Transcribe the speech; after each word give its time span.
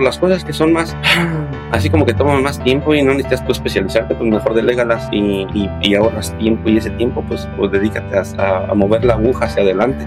las 0.00 0.18
cosas 0.18 0.44
que 0.44 0.52
son 0.52 0.72
más, 0.72 0.96
así 1.72 1.90
como 1.90 2.04
que 2.06 2.14
toman 2.14 2.42
más 2.42 2.62
tiempo 2.62 2.94
y 2.94 3.02
no 3.02 3.12
necesitas 3.14 3.44
tú 3.46 3.52
especializarte, 3.52 4.14
pues 4.14 4.30
mejor 4.30 4.54
delégalas 4.54 5.08
y, 5.12 5.46
y, 5.54 5.70
y 5.82 5.94
ahorras 5.94 6.36
tiempo 6.38 6.68
y 6.68 6.78
ese 6.78 6.90
tiempo 6.90 7.22
pues, 7.26 7.48
pues 7.56 7.70
dedícate 7.72 8.16
a, 8.38 8.66
a 8.70 8.74
mover 8.74 9.04
la 9.04 9.14
aguja 9.14 9.46
hacia 9.46 9.62
adelante. 9.62 10.06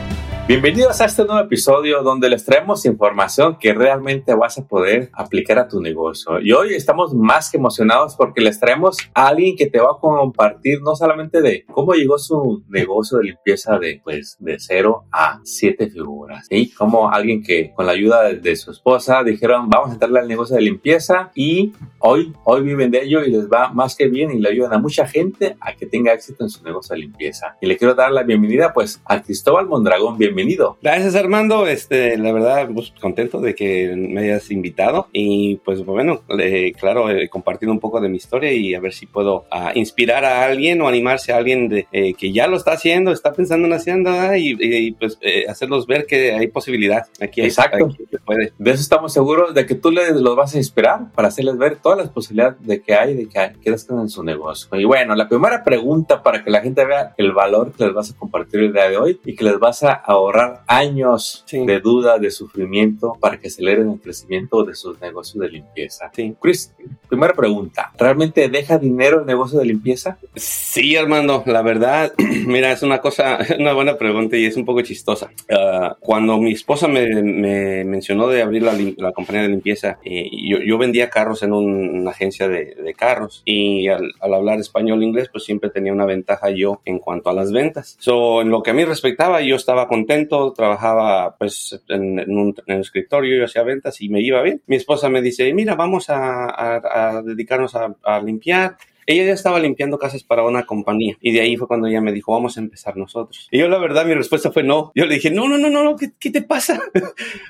Bienvenidos 0.47 0.99
a 0.99 1.05
este 1.05 1.23
nuevo 1.23 1.39
episodio 1.39 2.01
donde 2.01 2.27
les 2.27 2.43
traemos 2.43 2.85
información 2.85 3.57
que 3.59 3.73
realmente 3.73 4.33
vas 4.33 4.57
a 4.57 4.67
poder 4.67 5.09
aplicar 5.13 5.59
a 5.59 5.67
tu 5.67 5.79
negocio. 5.79 6.41
Y 6.41 6.51
hoy 6.51 6.73
estamos 6.73 7.13
más 7.13 7.49
que 7.49 7.57
emocionados 7.57 8.15
porque 8.17 8.41
les 8.41 8.59
traemos 8.59 8.97
a 9.13 9.27
alguien 9.27 9.55
que 9.55 9.67
te 9.67 9.79
va 9.79 9.91
a 9.91 9.99
compartir 9.99 10.81
no 10.81 10.95
solamente 10.95 11.41
de 11.41 11.63
cómo 11.71 11.93
llegó 11.93 12.17
su 12.17 12.63
negocio 12.67 13.19
de 13.19 13.25
limpieza 13.25 13.77
de, 13.77 14.01
pues, 14.03 14.35
de 14.39 14.59
cero 14.59 15.05
a 15.11 15.39
siete 15.43 15.89
figuras. 15.89 16.47
Y 16.49 16.71
como 16.71 17.09
alguien 17.09 17.43
que 17.43 17.71
con 17.73 17.85
la 17.85 17.93
ayuda 17.93 18.23
de, 18.23 18.37
de, 18.37 18.55
su 18.57 18.71
esposa 18.71 19.23
dijeron 19.23 19.69
vamos 19.69 19.91
a 19.91 19.93
entrarle 19.93 20.19
al 20.19 20.27
negocio 20.27 20.57
de 20.57 20.63
limpieza 20.63 21.31
y 21.33 21.71
hoy, 21.99 22.33
hoy 22.43 22.63
viven 22.63 22.91
de 22.91 23.03
ello 23.03 23.23
y 23.23 23.31
les 23.31 23.47
va 23.47 23.71
más 23.71 23.95
que 23.95 24.09
bien 24.09 24.31
y 24.31 24.39
le 24.39 24.49
ayudan 24.49 24.73
a 24.73 24.79
mucha 24.79 25.07
gente 25.07 25.55
a 25.61 25.73
que 25.73 25.85
tenga 25.85 26.11
éxito 26.13 26.43
en 26.43 26.49
su 26.49 26.61
negocio 26.63 26.93
de 26.93 27.01
limpieza. 27.01 27.55
Y 27.61 27.67
le 27.67 27.77
quiero 27.77 27.93
dar 27.93 28.11
la 28.11 28.23
bienvenida 28.23 28.73
pues 28.73 29.01
a 29.05 29.21
Cristóbal 29.21 29.67
Mondragón. 29.67 30.17
Bienvenido 30.17 30.40
bienvenido. 30.41 30.77
Gracias 30.81 31.15
Armando, 31.15 31.67
este, 31.67 32.17
la 32.17 32.31
verdad, 32.31 32.69
pues, 32.73 32.93
contento 32.99 33.39
de 33.39 33.55
que 33.55 33.95
me 33.95 34.21
hayas 34.21 34.51
invitado 34.51 35.07
y 35.11 35.57
pues 35.57 35.85
bueno, 35.85 36.21
eh, 36.39 36.73
claro, 36.79 37.09
eh, 37.09 37.29
compartiendo 37.29 37.73
un 37.73 37.79
poco 37.79 38.01
de 38.01 38.09
mi 38.09 38.17
historia 38.17 38.51
y 38.51 38.73
a 38.73 38.79
ver 38.79 38.93
si 38.93 39.05
puedo 39.05 39.45
uh, 39.51 39.77
inspirar 39.77 40.25
a 40.25 40.43
alguien 40.43 40.81
o 40.81 40.87
animarse 40.87 41.33
a 41.33 41.37
alguien 41.37 41.69
de, 41.69 41.87
eh, 41.91 42.13
que 42.13 42.31
ya 42.31 42.47
lo 42.47 42.57
está 42.57 42.73
haciendo, 42.73 43.11
está 43.11 43.33
pensando 43.33 43.67
en 43.67 43.73
haciendo 43.73 44.11
y, 44.35 44.57
y, 44.59 44.91
pues 44.91 45.17
eh, 45.21 45.45
hacerlos 45.47 45.87
ver 45.87 46.05
que 46.05 46.33
hay 46.33 46.47
posibilidad. 46.47 47.05
Aquí 47.21 47.41
hay, 47.41 47.47
Exacto. 47.47 47.85
Aquí 47.85 48.05
puede. 48.25 48.53
De 48.57 48.71
eso 48.71 48.81
estamos 48.81 49.13
seguros, 49.13 49.53
de 49.53 49.65
que 49.65 49.75
tú 49.75 49.91
les 49.91 50.11
los 50.11 50.35
vas 50.35 50.55
a 50.55 50.57
inspirar 50.57 51.11
para 51.13 51.27
hacerles 51.27 51.57
ver 51.57 51.77
todas 51.77 51.97
las 51.97 52.09
posibilidades 52.09 52.55
de 52.65 52.81
que 52.81 52.93
hay, 52.93 53.15
de 53.15 53.27
que 53.27 53.53
crezcan 53.63 53.99
en 53.99 54.09
su 54.09 54.23
negocio. 54.23 54.67
Y 54.79 54.85
bueno, 54.85 55.15
la 55.15 55.27
primera 55.27 55.63
pregunta 55.63 56.23
para 56.23 56.43
que 56.43 56.51
la 56.51 56.61
gente 56.61 56.85
vea 56.85 57.13
el 57.17 57.31
valor 57.31 57.73
que 57.73 57.85
les 57.85 57.93
vas 57.93 58.11
a 58.11 58.17
compartir 58.17 58.61
el 58.61 58.73
día 58.73 58.89
de 58.89 58.97
hoy 58.97 59.19
y 59.25 59.35
que 59.35 59.43
les 59.43 59.59
vas 59.59 59.83
a 59.83 60.03
ahorrar 60.21 60.61
años 60.67 61.43
sí. 61.45 61.65
de 61.65 61.79
duda, 61.79 62.17
de 62.19 62.31
sufrimiento 62.31 63.17
para 63.19 63.37
que 63.37 63.47
aceleren 63.47 63.89
el 63.89 63.99
crecimiento 63.99 64.63
de 64.63 64.75
sus 64.75 64.99
negocios 64.99 65.41
de 65.41 65.49
limpieza. 65.49 66.11
Sí. 66.13 66.35
Chris, 66.39 66.73
primera 67.09 67.33
pregunta, 67.33 67.91
¿realmente 67.97 68.47
deja 68.49 68.77
dinero 68.77 69.21
el 69.21 69.25
negocio 69.25 69.59
de 69.59 69.65
limpieza? 69.65 70.17
Sí, 70.35 70.95
Armando, 70.95 71.43
la 71.45 71.61
verdad, 71.61 72.13
mira, 72.45 72.71
es 72.71 72.83
una 72.83 72.99
cosa, 72.99 73.39
una 73.59 73.73
buena 73.73 73.97
pregunta 73.97 74.37
y 74.37 74.45
es 74.45 74.55
un 74.55 74.65
poco 74.65 74.81
chistosa. 74.81 75.31
Uh, 75.49 75.95
cuando 75.99 76.37
mi 76.37 76.53
esposa 76.53 76.87
me, 76.87 77.21
me, 77.21 77.83
mencionó 77.83 78.27
de 78.27 78.41
abrir 78.41 78.63
la, 78.63 78.77
la 78.97 79.11
compañía 79.11 79.43
de 79.43 79.49
limpieza, 79.49 79.99
eh, 80.03 80.29
yo, 80.31 80.59
yo, 80.59 80.77
vendía 80.77 81.09
carros 81.09 81.43
en 81.43 81.53
un, 81.53 82.01
una 82.01 82.11
agencia 82.11 82.47
de, 82.47 82.75
de 82.75 82.93
carros 82.93 83.41
y 83.45 83.87
al, 83.87 84.13
al, 84.19 84.33
hablar 84.33 84.59
español 84.59 85.01
e 85.01 85.05
inglés, 85.05 85.29
pues 85.31 85.43
siempre 85.43 85.69
tenía 85.69 85.93
una 85.93 86.05
ventaja 86.05 86.49
yo 86.49 86.81
en 86.85 86.99
cuanto 86.99 87.29
a 87.29 87.33
las 87.33 87.51
ventas. 87.51 87.97
So, 87.99 88.41
en 88.41 88.49
lo 88.49 88.63
que 88.63 88.71
a 88.71 88.73
mí 88.73 88.85
respectaba, 88.85 89.41
yo 89.41 89.55
estaba 89.55 89.87
contento 89.87 90.10
trabajaba 90.55 91.35
pues 91.37 91.81
en, 91.89 92.19
en, 92.19 92.37
un, 92.37 92.55
en, 92.65 92.75
un, 92.75 92.81
escritorio, 92.81 93.37
yo 93.37 93.45
hacía 93.45 93.63
ventas 93.63 94.01
y 94.01 94.09
me 94.09 94.21
iba 94.21 94.41
bien. 94.41 94.61
Mi 94.67 94.75
esposa 94.75 95.09
me 95.09 95.21
dice, 95.21 95.53
mira, 95.53 95.75
vamos 95.75 96.09
a, 96.09 96.45
a, 96.45 97.17
a 97.17 97.21
dedicarnos 97.21 97.75
a, 97.75 97.95
a 98.03 98.21
limpiar 98.21 98.77
ella 99.05 99.25
ya 99.25 99.33
estaba 99.33 99.59
limpiando 99.59 99.97
casas 99.97 100.23
para 100.23 100.43
una 100.43 100.65
compañía 100.65 101.17
y 101.21 101.31
de 101.31 101.41
ahí 101.41 101.57
fue 101.57 101.67
cuando 101.67 101.87
ella 101.87 102.01
me 102.01 102.11
dijo, 102.11 102.31
vamos 102.31 102.57
a 102.57 102.61
empezar 102.61 102.97
nosotros. 102.97 103.47
Y 103.51 103.59
yo 103.59 103.67
la 103.67 103.77
verdad 103.77 104.05
mi 104.05 104.13
respuesta 104.13 104.51
fue 104.51 104.63
no. 104.63 104.91
Yo 104.95 105.05
le 105.05 105.15
dije, 105.15 105.31
no, 105.31 105.47
no, 105.47 105.57
no, 105.57 105.69
no, 105.69 105.95
¿qué, 105.95 106.11
qué 106.19 106.29
te 106.31 106.41
pasa? 106.41 106.81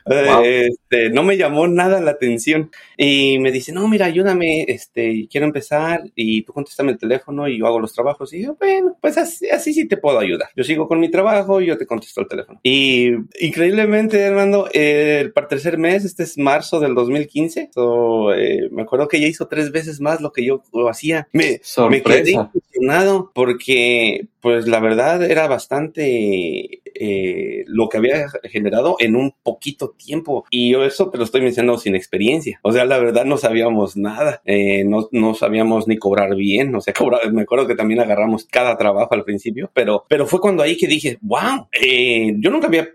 Wow. 0.06 0.44
este, 0.44 1.10
no 1.10 1.24
me 1.24 1.38
llamó 1.38 1.68
nada 1.68 2.02
la 2.02 2.12
atención. 2.12 2.72
Y 2.98 3.40
me 3.40 3.52
dice, 3.52 3.72
no, 3.72 3.88
mira, 3.88 4.08
ayúdame, 4.08 4.66
este, 4.68 5.28
quiero 5.30 5.46
empezar 5.46 6.04
y 6.16 6.44
tú 6.44 6.54
contéstame 6.54 6.92
el 6.92 6.98
teléfono 6.98 7.48
y 7.48 7.60
yo 7.60 7.68
hago 7.68 7.80
los 7.80 7.94
trabajos. 7.94 8.34
Y 8.34 8.44
yo, 8.44 8.56
bueno, 8.60 8.98
pues 9.02 9.18
así, 9.18 9.50
así 9.50 9.74
sí 9.74 9.88
te 9.88 9.98
puedo 9.98 10.20
ayudar. 10.20 10.50
Yo 10.56 10.64
sigo 10.64 10.88
con 10.88 11.00
mi 11.00 11.10
trabajo 11.10 11.62
y 11.62 11.68
yo 11.68 11.78
te 11.78 11.86
contesto 11.86 12.22
el 12.22 12.28
teléfono. 12.28 12.60
Y 12.64 13.12
increíblemente, 13.40 14.26
Armando, 14.26 14.70
eh, 14.74 15.32
para 15.34 15.46
el 15.46 15.50
tercer 15.50 15.78
mes, 15.78 16.06
este 16.06 16.24
es 16.24 16.38
marzo 16.38 16.80
del 16.80 16.96
2015, 16.96 17.70
so, 17.74 18.34
eh, 18.34 18.70
me 18.72 18.84
acuerdo 18.84 19.08
que 19.08 19.18
ella 19.18 19.28
hizo 19.28 19.48
tres 19.48 19.72
veces 19.72 20.00
más 20.02 20.22
lo 20.22 20.32
que 20.32 20.46
yo 20.46 20.64
lo 20.74 20.90
hacía. 20.90 21.28
Me, 21.34 21.41
me, 21.90 22.04
quedé 22.04 22.32
impresionado 22.32 23.32
porque, 23.34 24.28
pues 24.42 24.68
la 24.68 24.80
verdad 24.80 25.24
era 25.24 25.48
bastante 25.48 26.81
eh, 27.04 27.64
lo 27.66 27.90
que 27.90 27.98
había 27.98 28.28
generado 28.44 28.96
en 29.00 29.16
un 29.16 29.34
poquito 29.42 29.96
tiempo. 29.98 30.46
Y 30.52 30.72
yo 30.72 30.86
eso 30.86 31.10
te 31.10 31.18
lo 31.18 31.24
estoy 31.24 31.42
mencionando 31.42 31.80
sin 31.80 31.96
experiencia. 31.96 32.60
O 32.62 32.72
sea, 32.72 32.86
la 32.86 33.00
verdad 33.00 33.26
no 33.26 33.38
sabíamos 33.38 33.98
nada. 33.98 34.44
Eh, 34.46 34.84
no, 34.84 35.10
no 35.12 35.34
sabíamos 35.34 35.88
ni 35.88 35.98
cobrar 35.98 36.36
bien. 36.36 36.76
O 36.76 36.82
sea, 36.82 36.94
me 37.32 37.42
acuerdo 37.42 37.66
que 37.66 37.74
también 37.74 38.02
agarramos 38.02 38.46
cada 38.46 38.78
trabajo 38.78 39.16
al 39.16 39.24
principio, 39.24 39.72
pero, 39.74 40.06
pero 40.08 40.28
fue 40.28 40.40
cuando 40.40 40.62
ahí 40.62 40.78
que 40.78 40.86
dije, 40.86 41.18
wow, 41.22 41.68
eh, 41.82 42.36
yo 42.38 42.52
nunca 42.52 42.68
había, 42.68 42.90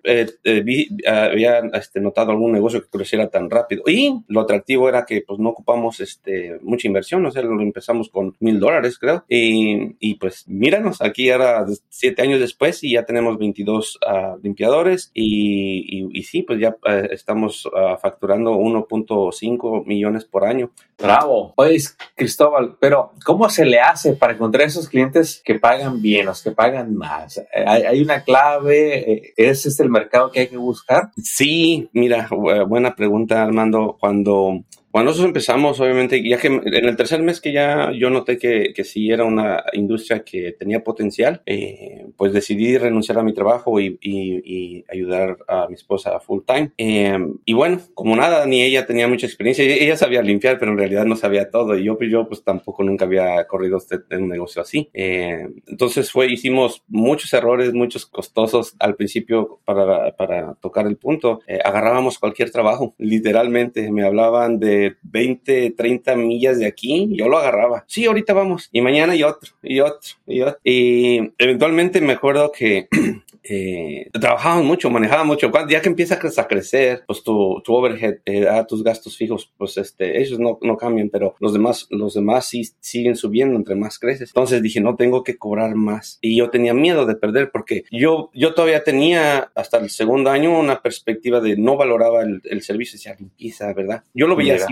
había 1.05 1.59
este, 1.75 2.01
notado 2.01 2.31
algún 2.31 2.53
negocio 2.53 2.81
que 2.81 2.89
creciera 2.89 3.29
tan 3.29 3.51
rápido. 3.51 3.83
Y 3.89 4.21
lo 4.29 4.43
atractivo 4.43 4.89
era 4.89 5.05
que 5.05 5.25
pues 5.27 5.41
no 5.41 5.49
ocupamos 5.49 5.99
este, 5.99 6.61
mucha 6.63 6.87
inversión. 6.87 7.27
O 7.27 7.33
sea, 7.33 7.43
lo 7.43 7.61
empezamos 7.61 8.09
con 8.11 8.37
mil 8.39 8.61
dólares, 8.61 8.99
creo. 9.01 9.25
Y, 9.29 9.97
y, 9.99 10.15
pues 10.15 10.47
míranos, 10.47 11.03
aquí 11.03 11.29
ahora 11.31 11.67
siete 11.89 12.23
años 12.23 12.39
después 12.39 12.85
y 12.85 12.93
ya 12.93 13.05
tenemos 13.05 13.37
22 13.37 13.96
uh, 14.07 14.39
limpiadores 14.43 15.11
y, 15.15 16.01
y, 16.01 16.09
y, 16.13 16.23
sí, 16.23 16.43
pues 16.43 16.61
ya 16.61 16.71
uh, 16.71 17.13
estamos 17.13 17.67
uh, 17.67 17.97
facturando 18.01 18.53
1.5 18.53 19.85
millones 19.87 20.25
por 20.25 20.45
año. 20.45 20.71
Bravo. 20.99 21.53
Oye, 21.57 21.79
Cristóbal, 22.15 22.77
pero 22.81 23.13
¿cómo 23.25 23.49
se 23.51 23.65
le 23.65 23.81
hace 23.81 24.15
para 24.15 24.33
encontrar 24.33 24.67
esos 24.67 24.89
clientes 24.89 25.43
que 25.45 25.59
pagan 25.59 26.01
bien, 26.01 26.27
los 26.27 26.43
que 26.43 26.53
pagan 26.53 26.95
más? 26.97 27.43
¿Hay, 27.55 27.83
hay 27.83 28.03
una 28.03 28.23
clave? 28.23 29.13
Eh, 29.13 29.35
¿Ese 29.37 29.69
es 29.69 29.81
el 29.81 29.91
mercado 29.91 30.31
que 30.31 30.41
hay 30.41 30.49
que 30.49 30.57
buscar? 30.57 31.11
Sí, 31.23 31.89
mira, 31.93 32.29
buena 32.31 32.95
pregunta, 32.95 33.43
Armando. 33.43 33.97
Cuando 33.99 34.65
cuando 34.97 35.11
nosotros 35.11 35.29
empezamos, 35.29 35.79
obviamente, 35.79 36.27
ya 36.27 36.39
que 36.39 36.47
en 36.47 36.63
el 36.65 36.97
tercer 36.97 37.21
mes 37.21 37.43
que 37.43 37.53
ya 37.53 37.93
yo 37.93 38.09
noté 38.09 38.39
que, 38.39 38.73
que 38.75 38.83
sí 38.83 39.11
era 39.11 39.25
una 39.25 39.63
industria 39.75 40.25
que 40.25 40.53
tenía 40.53 40.83
potencial, 40.83 41.43
eh, 41.45 42.07
pues 42.17 42.33
decidí 42.33 42.79
renunciar 42.79 43.19
a 43.19 43.23
mi 43.23 43.35
trabajo 43.35 43.79
y, 43.79 43.99
y, 44.01 44.41
y 44.43 44.85
ayudar 44.89 45.37
a 45.49 45.69
mi 45.69 45.75
esposa 45.75 46.19
full 46.19 46.45
time. 46.47 46.73
Eh, 46.79 47.15
y 47.45 47.53
bueno, 47.53 47.79
como 47.93 48.17
nada, 48.17 48.47
ni 48.47 48.63
ella 48.63 48.87
tenía 48.87 49.07
mucha 49.07 49.27
experiencia. 49.27 49.67
Ella 49.67 49.99
sabía 49.99 50.23
limpiar, 50.23 50.59
pero 50.59 50.73
en 50.73 50.79
realidad 50.79 51.05
no 51.05 51.17
sabía 51.17 51.51
todo. 51.51 51.77
Y 51.77 51.85
yo, 51.85 51.99
pues, 51.99 52.11
yo 52.11 52.27
pues 52.27 52.43
tampoco 52.43 52.83
nunca 52.83 53.05
había 53.05 53.47
corrido 53.47 53.79
en 54.09 54.23
un 54.23 54.31
negocio 54.31 54.63
así. 54.63 54.89
Eh, 54.95 55.47
entonces 55.67 56.11
fue, 56.11 56.33
hicimos 56.33 56.85
muchos 56.89 57.35
errores, 57.35 57.75
muchos 57.75 58.07
costosos 58.07 58.75
al 58.79 58.97
principio 58.97 59.61
para, 59.67 60.17
para 60.17 60.55
tocar 60.55 60.87
el 60.87 60.97
punto. 60.97 61.41
Eh, 61.47 61.59
agarrábamos 61.63 62.19
cualquier 62.19 62.51
trabajo, 62.51 62.95
literalmente. 62.97 63.93
Me 63.93 64.03
hablaban 64.03 64.59
de 64.59 64.86
20, 65.03 65.73
30 65.73 66.17
millas 66.17 66.59
de 66.59 66.67
aquí, 66.67 67.09
yo 67.13 67.29
lo 67.29 67.39
agarraba. 67.39 67.85
Sí, 67.87 68.07
ahorita 68.07 68.33
vamos. 68.33 68.69
Y 68.73 68.81
mañana 68.81 69.15
y 69.15 69.23
otro, 69.23 69.53
y 69.63 69.81
otro, 69.81 70.17
y 70.27 70.41
otro. 70.43 70.59
Y 70.65 71.33
eventualmente 71.39 72.01
me 72.01 72.15
acuerdo 72.15 72.53
que 72.53 72.89
eh, 73.43 74.09
trabajaban 74.13 74.65
mucho, 74.65 74.91
manejaban 74.91 75.27
mucho. 75.27 75.51
Cuando, 75.51 75.73
ya 75.73 75.81
que 75.81 75.89
empiezas 75.89 76.39
a 76.39 76.49
crecer, 76.49 77.05
pues 77.07 77.23
tu, 77.23 77.61
tu 77.65 77.75
overhead, 77.75 78.19
eh, 78.25 78.49
a 78.49 78.67
tus 78.67 78.83
gastos 78.83 79.17
fijos, 79.17 79.53
pues 79.57 79.77
este, 79.79 80.21
ellos 80.21 80.39
no, 80.39 80.59
no 80.63 80.77
cambian, 80.77 81.11
pero 81.11 81.35
los 81.39 81.53
demás, 81.53 81.87
los 81.91 82.15
demás 82.15 82.47
sí 82.47 82.69
siguen 82.81 83.17
subiendo 83.17 83.57
entre 83.57 83.75
más 83.75 83.99
creces. 83.99 84.31
Entonces 84.31 84.63
dije, 84.63 84.81
no 84.81 84.97
tengo 84.97 85.23
que 85.23 85.37
cobrar 85.37 85.75
más. 85.75 86.19
Y 86.21 86.37
yo 86.37 86.51
tenía 86.51 86.75
miedo 86.75 87.07
de 87.07 87.15
perder 87.15 87.51
porque 87.51 87.85
yo, 87.91 88.31
yo 88.35 88.55
todavía 88.55 88.83
tenía 88.85 89.51
hasta 89.55 89.79
el 89.79 89.91
segundo 89.91 90.31
año 90.31 90.59
una 90.59 90.83
perspectiva 90.83 91.41
de 91.41 91.57
no 91.57 91.77
valoraba 91.77 92.23
el, 92.23 92.41
el 92.45 92.63
servicio, 92.63 92.97
decía 92.97 93.17
limpieza, 93.19 93.73
¿verdad? 93.73 94.05
Yo 94.15 94.27
lo 94.27 94.37
veía 94.37 94.55
Mira. 94.55 94.67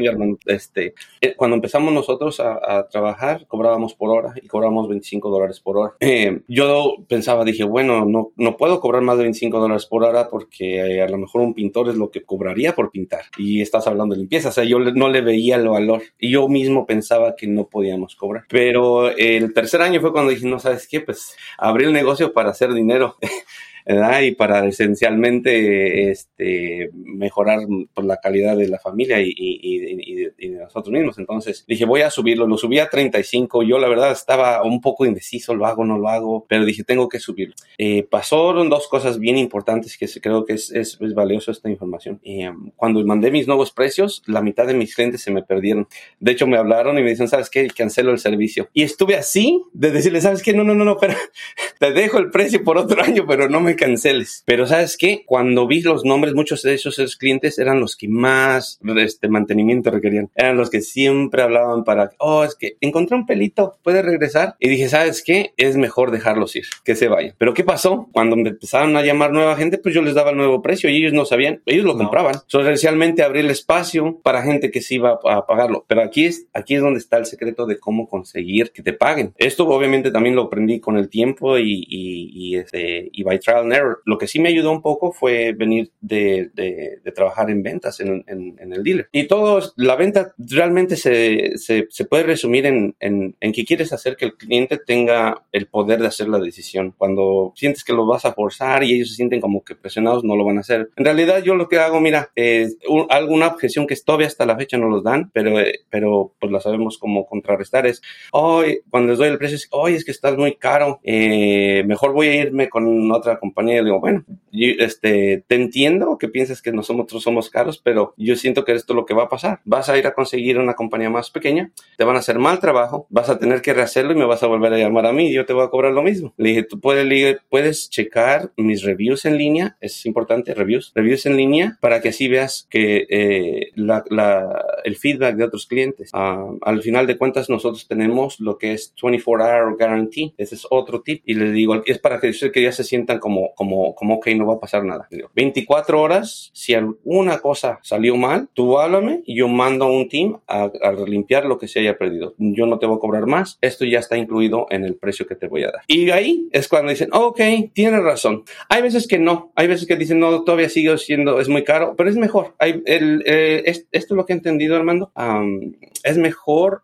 Este, 0.47 0.95
eh, 1.21 1.35
cuando 1.37 1.57
empezamos 1.57 1.93
nosotros 1.93 2.41
a, 2.41 2.59
a, 2.63 2.89
trabajar, 2.89 3.47
cobrábamos 3.47 3.95
por 3.95 4.11
hora 4.11 4.35
y 4.41 4.47
cobrábamos 4.47 4.89
25 4.89 5.31
dólares 5.31 5.61
por 5.61 5.77
hora. 5.77 5.95
Eh, 6.01 6.41
yo 6.49 6.97
pensaba, 7.09 7.45
dije, 7.45 7.65
bueno, 7.65 8.05
no, 8.05 8.33
no 8.37 8.57
puedo 8.57 8.81
cobrar 8.81 9.03
más 9.03 9.17
de 9.17 9.25
25 9.25 9.59
dólares 9.59 9.87
por 9.87 10.05
hora 10.05 10.29
porque 10.29 10.77
eh, 10.77 11.03
a 11.03 11.09
lo 11.09 11.19
mejor 11.19 11.43
un 11.43 11.55
pintor 11.55 11.89
es 11.89 11.97
lo 11.97 12.11
que 12.11 12.23
cobraría 12.23 12.75
por 12.75 12.91
pintar. 12.91 13.23
Y 13.39 13.61
estás 13.61 13.87
hablando 13.87 14.15
de 14.15 14.21
limpieza. 14.21 14.51
O 14.51 14.53
sea, 14.53 14.65
yo 14.65 14.79
no 14.79 15.09
le 15.09 15.21
veía 15.21 15.57
el 15.57 15.69
valor. 15.69 16.03
Y 16.19 16.31
yo 16.31 16.49
mismo 16.49 16.87
pensaba 16.87 17.35
que 17.37 17.47
no 17.47 17.67
podíamos 17.69 18.17
cobrar. 18.17 18.45
Pero 18.49 19.11
el 19.11 19.53
tercer 19.53 19.83
año 19.83 20.01
fue 20.01 20.13
cuando 20.13 20.31
dije, 20.31 20.47
no 20.47 20.59
sabes 20.59 20.87
qué, 20.89 21.01
pues 21.01 21.37
abrí 21.59 21.85
el 21.85 21.93
negocio 21.93 22.33
para 22.33 22.51
hacer 22.51 22.73
dinero. 22.73 23.17
¿verdad? 23.85 24.23
Y 24.23 24.33
para 24.33 24.67
esencialmente 24.67 26.11
este, 26.11 26.91
mejorar 26.93 27.61
pues, 27.93 28.07
la 28.07 28.17
calidad 28.17 28.57
de 28.57 28.69
la 28.69 28.79
familia 28.79 29.21
y, 29.21 29.33
y, 29.37 29.79
de, 29.79 30.33
nosotros 30.65 30.93
mismos. 30.93 31.19
Entonces 31.19 31.65
dije, 31.67 31.85
voy 31.85 32.03
a 32.03 32.11
subirlo. 32.11 32.47
Lo 32.47 32.57
subí 32.57 32.79
a 32.79 32.89
35. 32.89 33.63
Yo 33.63 33.79
la 33.79 33.89
verdad 33.89 34.13
estaba 34.13 34.63
un 34.63 34.81
poco 34.81 35.05
indeciso, 35.05 35.55
lo 35.55 35.67
hago, 35.67 35.85
no 35.85 35.99
lo 35.99 36.09
hago, 36.09 36.47
pero 36.49 36.65
dije, 36.65 36.85
tengo 36.85 37.09
que 37.09 37.19
subirlo. 37.19 37.55
Eh, 37.79 38.05
pasaron 38.05 38.71
dos 38.71 38.89
cosas 38.89 39.19
bien 39.19 39.37
importantes 39.37 39.99
que 39.99 40.09
creo 40.21 40.45
que 40.45 40.55
es, 40.55 40.71
es, 40.71 40.99
es 41.01 41.15
valioso 41.15 41.51
esta 41.51 41.69
información. 41.69 42.21
Eh, 42.25 42.51
cuando 42.77 43.05
mandé 43.05 43.31
mis 43.31 43.47
nuevos 43.47 43.71
precios, 43.73 44.23
la 44.27 44.41
mitad 44.41 44.67
de 44.67 44.75
mis 44.75 44.95
clientes 44.95 45.23
se 45.23 45.31
me 45.31 45.43
perdieron. 45.43 45.89
De 46.21 46.33
hecho, 46.33 46.47
me 46.47 46.57
hablaron 46.57 46.99
y 46.99 47.03
me 47.03 47.11
dicen, 47.11 47.29
¿sabes 47.29 47.51
qué? 47.51 47.67
Cancelo 47.69 48.13
el 48.13 48.19
servicio. 48.19 48.69
Y 48.73 48.83
estuve 48.83 49.17
así 49.17 49.63
de 49.73 49.91
decirle, 49.91 50.21
¿sabes 50.21 50.43
qué? 50.43 50.53
No, 50.53 50.65
no, 50.65 50.75
no, 50.75 50.85
no, 50.85 50.97
pero 50.97 51.15
te 51.79 51.93
dejo 51.93 52.19
el 52.19 52.31
precio 52.31 52.63
por 52.65 52.79
otro 52.79 53.03
año, 53.03 53.25
pero 53.27 53.49
no 53.49 53.61
me 53.61 53.74
canceles. 53.77 54.43
Pero 54.47 54.67
¿sabes 54.67 54.97
qué? 54.97 55.25
Cuando 55.27 55.67
vi 55.67 55.83
los 55.83 56.05
nombres, 56.05 56.35
muchos 56.35 56.63
de 56.63 56.75
esos, 56.75 57.17
clientes 57.17 57.59
eran 57.59 57.81
los 57.81 57.97
que 57.97 58.09
más 58.09 58.79
este, 58.97 59.29
mantenimiento 59.29 59.91
requerían. 59.91 60.31
Eran 60.35 60.57
los 60.57 60.71
que 60.71 60.81
siempre 60.81 61.43
hablaban 61.43 61.85
para, 61.85 62.13
oh, 62.19 62.45
es 62.45 62.55
que 62.55 62.77
encontré 62.81 63.17
un 63.17 63.27
pelito, 63.27 63.79
puede 63.83 64.03
regresar. 64.03 64.57
Y 64.59 64.69
dije, 64.69 64.89
¿sabes 64.89 65.23
qué? 65.23 65.53
Es 65.57 65.77
mejor 65.77 66.11
dejarlos 66.11 66.57
ir, 66.57 66.65
que 66.85 66.97
se 66.97 67.09
vayan. 67.09 67.35
Pero 67.39 67.55
¿qué 67.55 67.65
pasó? 67.65 68.09
Cuando 68.13 68.37
me 68.37 68.51
empezaron 68.51 68.97
a 68.97 69.03
llamar 69.03 69.33
nueva 69.33 69.57
gente, 69.57 69.79
pues 69.79 69.95
yo 69.95 70.03
les 70.03 70.15
daba 70.15 70.31
el 70.31 70.37
nuevo 70.37 70.63
precio 70.63 70.89
y 70.91 70.97
ellos 70.97 71.13
no 71.13 71.25
sabían, 71.25 71.63
ellos 71.67 71.85
lo 71.85 71.97
compraban. 71.97 72.37
So, 72.47 72.61
esencialmente 72.61 73.23
abrí 73.23 73.41
el 73.41 73.51
espacio 73.51 74.21
para 74.23 74.43
gente 74.43 74.71
que 74.71 74.81
sí 74.81 74.97
iba 74.97 75.19
a 75.25 75.47
pagarlo. 75.47 75.85
Pero 75.89 76.03
aquí 76.03 76.27
es, 76.27 76.47
aquí 76.53 76.75
es 76.75 76.83
donde 76.83 76.99
está 76.99 77.17
el 77.17 77.27
secreto 77.27 77.67
de 77.67 77.79
cómo 77.79 78.09
conseguir 78.09 78.73
que 78.73 78.83
te 78.83 78.93
paguen. 78.93 79.35
Esto 79.39 79.67
obviamente 79.69 80.11
también 80.11 80.37
lo 80.37 80.43
aprendí 80.43 80.81
con 80.81 80.97
el 80.97 81.09
tiempo 81.09 81.59
y, 81.59 81.85
y, 81.89 82.31
y, 82.33 82.57
este, 82.57 83.09
y 83.13 83.23
by 83.23 83.39
trial 83.39 83.64
and 83.65 83.73
error. 83.73 84.03
Lo 84.05 84.19
que 84.19 84.27
sí 84.27 84.39
me 84.39 84.51
ayudó 84.51 84.71
un 84.71 84.83
poco 84.83 85.13
fue 85.13 85.53
venir 85.53 85.91
de, 86.01 86.51
de, 86.55 87.01
de 87.03 87.13
trabajar 87.13 87.51
en 87.51 87.63
ventas 87.63 88.01
en, 88.01 88.25
en, 88.27 88.57
en, 88.59 88.73
el 88.73 88.83
dealer. 88.83 89.09
Y 89.13 89.27
todo, 89.27 89.61
la 89.77 89.97
venta 89.97 90.35
realmente 90.39 90.97
se, 90.97 91.57
se, 91.57 91.87
se 91.91 92.05
puede 92.05 92.25
resumir 92.25 92.67
en, 92.67 92.97
en, 93.01 93.35
que 93.53 93.65
quieres 93.65 93.93
hacer 93.93 94.17
que 94.17 94.27
el 94.27 94.37
cliente 94.37 94.79
tenga 94.79 95.43
el 95.53 95.67
poder 95.67 96.01
de 96.01 96.09
hacer 96.09 96.29
la 96.29 96.39
decisión. 96.39 96.95
Cuando 96.97 97.53
sientes 97.57 97.85
que 97.85 97.93
lo 97.93 98.07
vas 98.07 98.25
a 98.25 98.33
forzar 98.33 98.85
y 98.85 98.95
ellos 98.95 99.11
se 99.11 99.17
sienten 99.17 99.41
como 99.41 99.65
que 99.65 99.75
presionados, 99.75 100.25
no 100.25 100.37
lo 100.37 100.45
van 100.45 100.59
a 100.59 100.61
hacer. 100.61 100.91
En 100.97 101.05
realidad 101.05 101.43
yo 101.43 101.55
lo 101.55 101.69
que 101.69 101.79
hago, 101.79 102.01
mira, 102.01 102.31
es 102.35 102.77
alguna 103.11 103.49
objeción 103.49 103.87
que 103.87 103.97
todavía 103.97 104.27
hasta 104.27 104.47
la 104.47 104.57
fecha 104.57 104.77
no 104.77 104.89
los 104.89 105.03
dan, 105.03 105.31
pero, 105.33 105.57
pero 105.91 106.35
pues 106.39 106.53
la 106.53 106.61
sabemos 106.61 106.99
cómo 106.99 107.27
contrarrestar 107.27 107.87
es, 107.87 108.03
hoy, 108.33 108.81
cuando 108.91 109.11
les 109.11 109.19
doy 109.19 109.29
el 109.29 109.39
precio, 109.39 109.57
es, 109.57 109.69
hoy 109.71 109.95
es 109.95 110.05
que 110.05 110.11
estás 110.11 110.37
muy 110.37 110.57
caro, 110.57 111.01
eh, 111.03 111.83
mejor 111.87 112.13
voy 112.13 112.29
a 112.29 112.35
irme 112.43 112.69
con 112.69 113.11
otra 113.13 113.39
compañía. 113.39 113.54
Y 113.57 113.85
digo, 113.85 114.01
bueno, 114.01 114.25
yo, 114.53 114.69
este, 114.79 115.45
te 115.47 115.55
entiendo 115.55 116.19
que 116.19 116.29
piensas 116.29 116.63
que 116.63 116.73
nosotros 116.73 117.23
somos 117.23 117.51
caros, 117.51 117.81
pero 117.83 118.15
yo 118.17 118.37
siento 118.37 118.65
que 118.65 118.73
esto 118.73 118.93
es 118.93 118.97
lo 118.97 119.07
que 119.07 119.15
va 119.15 119.25
a 119.25 119.29
pasar. 119.29 119.61
Vas 119.65 119.89
a 119.89 119.99
ir 119.99 120.07
a 120.07 120.15
conseguir 120.15 120.59
una 120.59 120.75
compañía 120.75 121.11
más 121.11 121.31
pequeña, 121.31 121.73
te 121.97 122.05
van 122.05 122.17
a 122.17 122.21
hacer 122.21 122.39
mal 122.39 122.59
trabajo, 122.61 123.07
vas 123.11 123.29
a 123.29 123.39
tener 123.39 123.63
que 123.63 123.75
rehacerlo 123.75 124.13
y 124.13 124.17
me 124.17 124.27
vas 124.27 124.43
a 124.43 124.47
volver 124.47 124.73
a 124.73 124.79
llamar 124.79 125.07
a 125.07 125.13
mí 125.13 125.29
y 125.29 125.35
yo 125.35 125.47
te 125.47 125.53
voy 125.53 125.65
a 125.65 125.69
cobrar 125.69 125.93
lo 125.93 126.03
mismo. 126.03 126.35
Le 126.37 126.51
dije, 126.51 126.63
tú 126.65 126.81
puedes, 126.81 127.39
puedes 127.49 127.91
checar 127.91 128.53
mis 128.57 128.83
reviews 128.83 129.25
en 129.25 129.39
línea, 129.39 129.77
es 129.81 130.05
importante, 130.07 130.55
reviews, 130.55 130.93
reviews 130.95 131.27
en 131.27 131.37
línea 131.37 131.79
para 131.81 132.01
que 132.01 132.11
así 132.11 132.29
veas 132.29 132.67
que 132.71 133.07
eh, 133.09 133.71
la, 133.75 134.05
la, 134.11 134.65
el 134.85 134.97
feedback 134.97 135.37
de 135.37 135.45
otros 135.45 135.67
clientes. 135.67 136.11
Uh, 136.13 136.59
al 136.63 136.83
final 136.83 137.07
de 137.07 137.17
cuentas, 137.17 137.49
nosotros 137.51 137.87
tenemos 137.89 138.41
lo 138.41 138.59
que 138.59 138.73
es 138.73 138.93
24 139.03 139.45
hour 139.45 139.77
guarantee. 139.77 140.35
Ese 140.37 140.55
es 140.55 140.67
otro 140.71 141.03
tip. 141.03 141.23
Y 141.25 141.35
les 141.35 141.53
digo, 141.53 141.83
es 141.85 141.99
para 141.99 142.21
que, 142.21 142.33
que 142.53 142.63
ya 142.63 142.73
se 142.73 142.85
sientan 142.85 143.19
como, 143.19 143.44
como, 143.55 143.95
como, 143.95 144.17
ok, 144.17 144.29
no 144.37 144.47
va 144.47 144.55
a 144.55 144.61
pasar 144.61 144.85
nada. 144.85 145.09
24 145.35 146.01
horas, 146.01 146.51
si 146.53 146.75
alguna 146.75 147.39
cosa 147.39 147.79
salió 147.83 148.17
mal, 148.17 148.49
tú 148.55 148.79
háblame 148.79 149.23
y 149.25 149.37
yo 149.37 149.49
mando 149.49 149.87
a 149.87 149.91
un 149.91 150.09
team 150.09 150.39
a, 150.47 150.71
a 150.83 150.93
limpiar 150.93 151.45
lo 151.47 151.59
que 151.59 151.69
se 151.69 151.81
haya 151.81 151.99
perdido. 151.99 152.35
Yo 152.39 152.67
no 152.67 152.79
te 152.79 152.87
voy 152.87 152.97
a 152.97 153.01
cobrar 153.01 153.27
más. 153.27 153.59
Esto 153.61 153.85
ya 153.85 153.99
está 153.99 154.17
incluido 154.17 154.67
en 154.71 154.85
el 154.85 154.97
precio 154.97 155.27
que 155.27 155.35
te 155.35 155.49
voy 155.49 155.65
a 155.65 155.73
dar. 155.73 155.83
Y 155.87 156.11
ahí 156.11 156.49
es 156.53 156.69
cuando 156.69 156.91
dicen, 156.91 157.11
ok, 157.13 157.41
tienes 157.73 158.03
razón. 158.03 158.45
Hay 158.69 158.83
veces 158.83 159.07
que 159.07 159.19
no. 159.19 159.53
Hay 159.55 159.67
veces 159.67 159.87
que 159.87 159.97
dicen, 159.97 160.19
no, 160.21 160.45
todavía 160.45 160.69
sigue 160.69 160.97
siendo, 160.99 161.41
es 161.41 161.49
muy 161.49 161.65
caro, 161.65 161.95
pero 161.97 162.09
es 162.09 162.17
mejor. 162.17 162.55
Hay, 162.59 162.83
el, 162.87 163.23
eh, 163.27 163.63
esto 163.67 163.87
es 163.93 164.11
lo 164.11 164.27
que 164.27 164.33
he 164.33 164.37
entendido, 164.37 164.77
Armando. 164.77 165.13
Um, 165.17 165.73
es 166.03 166.19
mejor 166.19 166.83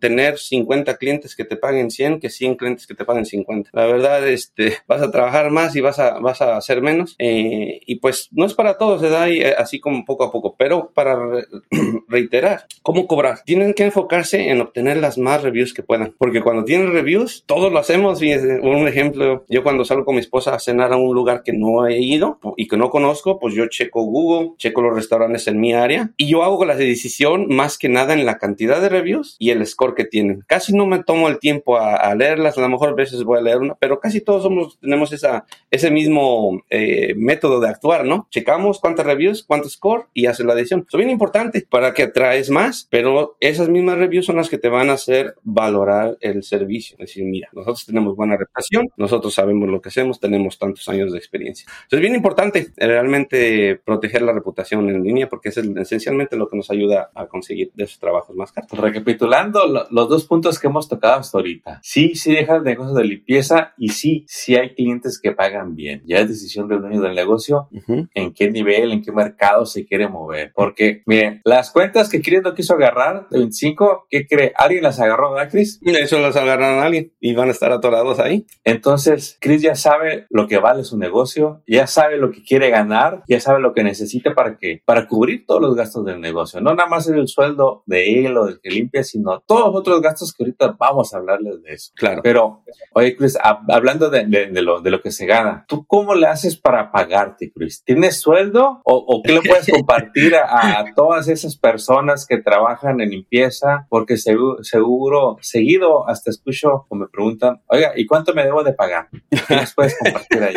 tener 0.00 0.38
50 0.38 0.96
clientes 0.96 1.36
que 1.36 1.44
te 1.44 1.56
paguen 1.56 1.90
100 1.90 2.20
que 2.20 2.30
100 2.30 2.56
clientes 2.56 2.86
que 2.86 2.94
te 2.94 3.04
paguen 3.04 3.24
50. 3.24 3.70
La 3.72 3.86
verdad, 3.86 4.26
este, 4.28 4.78
vas 4.88 5.02
a 5.02 5.10
trabajar 5.10 5.50
más 5.50 5.76
y 5.76 5.80
vas 5.86 5.98
a, 5.98 6.18
vas 6.18 6.42
a 6.42 6.56
hacer 6.56 6.82
menos. 6.82 7.14
Eh, 7.18 7.80
y 7.86 7.96
pues 7.96 8.28
no 8.32 8.44
es 8.44 8.54
para 8.54 8.76
todos, 8.76 9.00
se 9.00 9.08
da 9.08 9.28
eh, 9.28 9.54
así 9.56 9.80
como 9.80 10.04
poco 10.04 10.24
a 10.24 10.32
poco, 10.32 10.54
pero 10.58 10.90
para 10.92 11.16
re 11.16 11.46
reiterar, 12.08 12.66
¿cómo 12.82 13.06
cobrar? 13.06 13.40
Tienen 13.44 13.74
que 13.74 13.84
enfocarse 13.84 14.50
en 14.50 14.60
obtener 14.60 14.98
las 14.98 15.18
más 15.18 15.42
reviews 15.42 15.72
que 15.72 15.82
puedan, 15.82 16.14
porque 16.18 16.42
cuando 16.42 16.64
tienen 16.64 16.92
reviews, 16.92 17.44
todos 17.46 17.72
lo 17.72 17.78
hacemos. 17.78 18.22
Y 18.22 18.34
un 18.34 18.88
ejemplo, 18.88 19.44
yo 19.48 19.62
cuando 19.62 19.84
salgo 19.84 20.04
con 20.04 20.16
mi 20.16 20.20
esposa 20.20 20.54
a 20.54 20.58
cenar 20.58 20.92
a 20.92 20.96
un 20.96 21.14
lugar 21.14 21.42
que 21.42 21.52
no 21.52 21.86
he 21.86 21.98
ido 21.98 22.38
y 22.56 22.68
que 22.68 22.76
no 22.76 22.90
conozco, 22.90 23.38
pues 23.38 23.54
yo 23.54 23.66
checo 23.68 24.02
Google, 24.02 24.52
checo 24.58 24.82
los 24.82 24.94
restaurantes 24.94 25.46
en 25.46 25.60
mi 25.60 25.72
área 25.72 26.10
y 26.16 26.28
yo 26.28 26.42
hago 26.42 26.64
la 26.64 26.76
decisión 26.76 27.46
más 27.48 27.78
que 27.78 27.88
nada 27.88 28.14
en 28.14 28.26
la 28.26 28.38
cantidad 28.38 28.80
de 28.80 28.88
reviews 28.88 29.36
y 29.38 29.50
el 29.50 29.64
score 29.66 29.94
que 29.94 30.04
tienen. 30.04 30.44
Casi 30.46 30.74
no 30.74 30.86
me 30.86 31.02
tomo 31.02 31.28
el 31.28 31.38
tiempo 31.38 31.76
a, 31.76 31.96
a 31.96 32.14
leerlas, 32.14 32.58
a 32.58 32.60
lo 32.60 32.68
mejor 32.68 32.90
a 32.90 32.94
veces 32.94 33.22
voy 33.24 33.38
a 33.38 33.42
leer 33.42 33.58
una, 33.58 33.74
pero 33.74 34.00
casi 34.00 34.20
todos 34.20 34.42
somos, 34.42 34.78
tenemos 34.80 35.12
esa, 35.12 35.46
ese 35.76 35.90
mismo 35.90 36.62
eh, 36.70 37.14
método 37.16 37.60
de 37.60 37.68
actuar, 37.68 38.04
¿no? 38.04 38.26
Checamos 38.30 38.80
cuántas 38.80 39.06
reviews, 39.06 39.44
cuánto 39.44 39.68
score 39.68 40.06
y 40.12 40.26
hacer 40.26 40.46
la 40.46 40.54
decisión. 40.54 40.86
Es 40.90 40.96
bien 40.96 41.10
importante 41.10 41.66
para 41.68 41.94
que 41.94 42.04
atraes 42.04 42.50
más, 42.50 42.86
pero 42.90 43.36
esas 43.40 43.68
mismas 43.68 43.98
reviews 43.98 44.26
son 44.26 44.36
las 44.36 44.48
que 44.48 44.58
te 44.58 44.68
van 44.68 44.90
a 44.90 44.94
hacer 44.94 45.36
valorar 45.42 46.16
el 46.20 46.42
servicio. 46.42 46.96
Es 46.98 47.08
decir, 47.08 47.24
mira, 47.24 47.48
nosotros 47.52 47.86
tenemos 47.86 48.16
buena 48.16 48.36
reputación, 48.36 48.88
nosotros 48.96 49.34
sabemos 49.34 49.68
lo 49.68 49.80
que 49.80 49.88
hacemos, 49.88 50.20
tenemos 50.20 50.58
tantos 50.58 50.88
años 50.88 51.12
de 51.12 51.18
experiencia. 51.18 51.66
Entonces 51.68 51.98
es 51.98 52.00
bien 52.00 52.14
importante 52.14 52.72
realmente 52.76 53.80
proteger 53.84 54.22
la 54.22 54.32
reputación 54.32 54.88
en 54.88 55.02
línea 55.02 55.28
porque 55.28 55.50
es 55.50 55.56
esencialmente 55.56 56.36
lo 56.36 56.48
que 56.48 56.56
nos 56.56 56.70
ayuda 56.70 57.10
a 57.14 57.26
conseguir 57.26 57.70
de 57.74 57.84
esos 57.84 57.98
trabajos 57.98 58.34
más 58.34 58.52
caros. 58.52 58.70
Recapitulando 58.70 59.66
lo, 59.66 59.86
los 59.90 60.08
dos 60.08 60.24
puntos 60.24 60.58
que 60.58 60.66
hemos 60.66 60.88
tocado 60.88 61.20
hasta 61.20 61.38
ahorita. 61.38 61.80
Sí, 61.82 62.14
sí 62.14 62.32
deja 62.32 62.56
el 62.56 62.62
negocio 62.62 62.94
de 62.94 63.04
limpieza 63.04 63.74
y 63.76 63.90
sí, 63.90 64.24
sí 64.26 64.56
hay 64.56 64.74
clientes 64.74 65.20
que 65.20 65.32
pagan 65.32 65.65
bien. 65.74 66.02
Ya 66.06 66.18
es 66.20 66.28
decisión 66.28 66.68
del 66.68 66.80
dueño 66.80 67.00
del 67.00 67.14
negocio 67.14 67.68
uh 67.70 67.78
-huh. 67.78 68.08
en 68.14 68.32
qué 68.32 68.50
nivel, 68.50 68.92
en 68.92 69.02
qué 69.02 69.12
mercado 69.12 69.66
se 69.66 69.86
quiere 69.86 70.08
mover. 70.08 70.52
Porque, 70.54 71.02
miren, 71.06 71.40
las 71.44 71.70
cuentas 71.70 72.08
que 72.08 72.20
Chris 72.20 72.42
no 72.42 72.54
quiso 72.54 72.74
agarrar 72.74 73.28
de 73.30 73.38
25, 73.38 74.06
¿qué 74.10 74.26
cree? 74.26 74.52
¿Alguien 74.56 74.82
las 74.82 75.00
agarró, 75.00 75.32
verdad, 75.32 75.50
Chris? 75.50 75.80
Eso 75.82 76.18
las 76.20 76.36
agarraron 76.36 76.78
a 76.80 76.84
alguien 76.86 77.12
y 77.20 77.34
van 77.34 77.48
a 77.48 77.52
estar 77.52 77.72
atorados 77.72 78.18
ahí. 78.20 78.46
Entonces, 78.64 79.38
Chris 79.40 79.62
ya 79.62 79.74
sabe 79.74 80.26
lo 80.30 80.46
que 80.46 80.58
vale 80.58 80.84
su 80.84 80.98
negocio, 80.98 81.62
ya 81.66 81.86
sabe 81.86 82.16
lo 82.18 82.30
que 82.30 82.42
quiere 82.42 82.70
ganar, 82.70 83.22
ya 83.28 83.40
sabe 83.40 83.60
lo 83.60 83.72
que 83.72 83.82
necesita 83.82 84.34
para 84.34 84.58
que, 84.58 84.82
para 84.84 85.06
cubrir 85.06 85.44
todos 85.46 85.60
los 85.60 85.74
gastos 85.74 86.04
del 86.04 86.20
negocio. 86.20 86.60
No 86.60 86.74
nada 86.74 86.88
más 86.88 87.08
el 87.08 87.26
sueldo 87.28 87.82
de 87.86 88.26
él 88.26 88.36
o 88.36 88.46
del 88.46 88.60
que 88.60 88.70
limpia, 88.70 89.02
sino 89.02 89.40
todos 89.46 89.66
los 89.66 89.74
otros 89.74 90.00
gastos 90.00 90.32
que 90.32 90.44
ahorita 90.44 90.76
vamos 90.78 91.12
a 91.14 91.18
hablarles 91.18 91.62
de 91.62 91.74
eso. 91.74 91.92
Claro. 91.94 92.20
Pero, 92.22 92.62
oye, 92.92 93.16
Chris, 93.16 93.38
hablando 93.42 94.10
de, 94.10 94.26
de, 94.26 94.46
de, 94.46 94.62
lo, 94.62 94.80
de 94.80 94.90
lo 94.90 95.00
que 95.00 95.10
se 95.10 95.26
gana, 95.26 95.55
¿tú 95.66 95.86
cómo 95.86 96.14
le 96.14 96.26
haces 96.26 96.56
para 96.56 96.90
pagarte, 96.92 97.52
Chris? 97.52 97.82
¿Tienes 97.84 98.20
sueldo 98.20 98.82
o, 98.84 98.94
o 98.94 99.22
qué 99.22 99.32
le 99.32 99.42
puedes 99.42 99.70
compartir 99.70 100.34
a, 100.34 100.80
a, 100.80 100.94
todas 100.94 101.28
esas 101.28 101.56
personas 101.56 102.26
que 102.26 102.38
trabajan 102.38 103.00
en 103.00 103.10
limpieza? 103.10 103.86
Porque 103.88 104.16
seguro, 104.16 104.62
seguro, 104.62 105.36
seguido 105.40 106.08
hasta 106.08 106.30
escucho 106.30 106.86
o 106.88 106.94
me 106.94 107.06
preguntan, 107.08 107.60
oiga, 107.66 107.92
¿y 107.96 108.06
cuánto 108.06 108.34
me 108.34 108.44
debo 108.44 108.62
de 108.62 108.72
pagar? 108.72 109.08
¿Qué 109.30 109.56
les 109.56 109.74
puedes 109.74 109.96
compartir 109.98 110.42
ahí? 110.42 110.54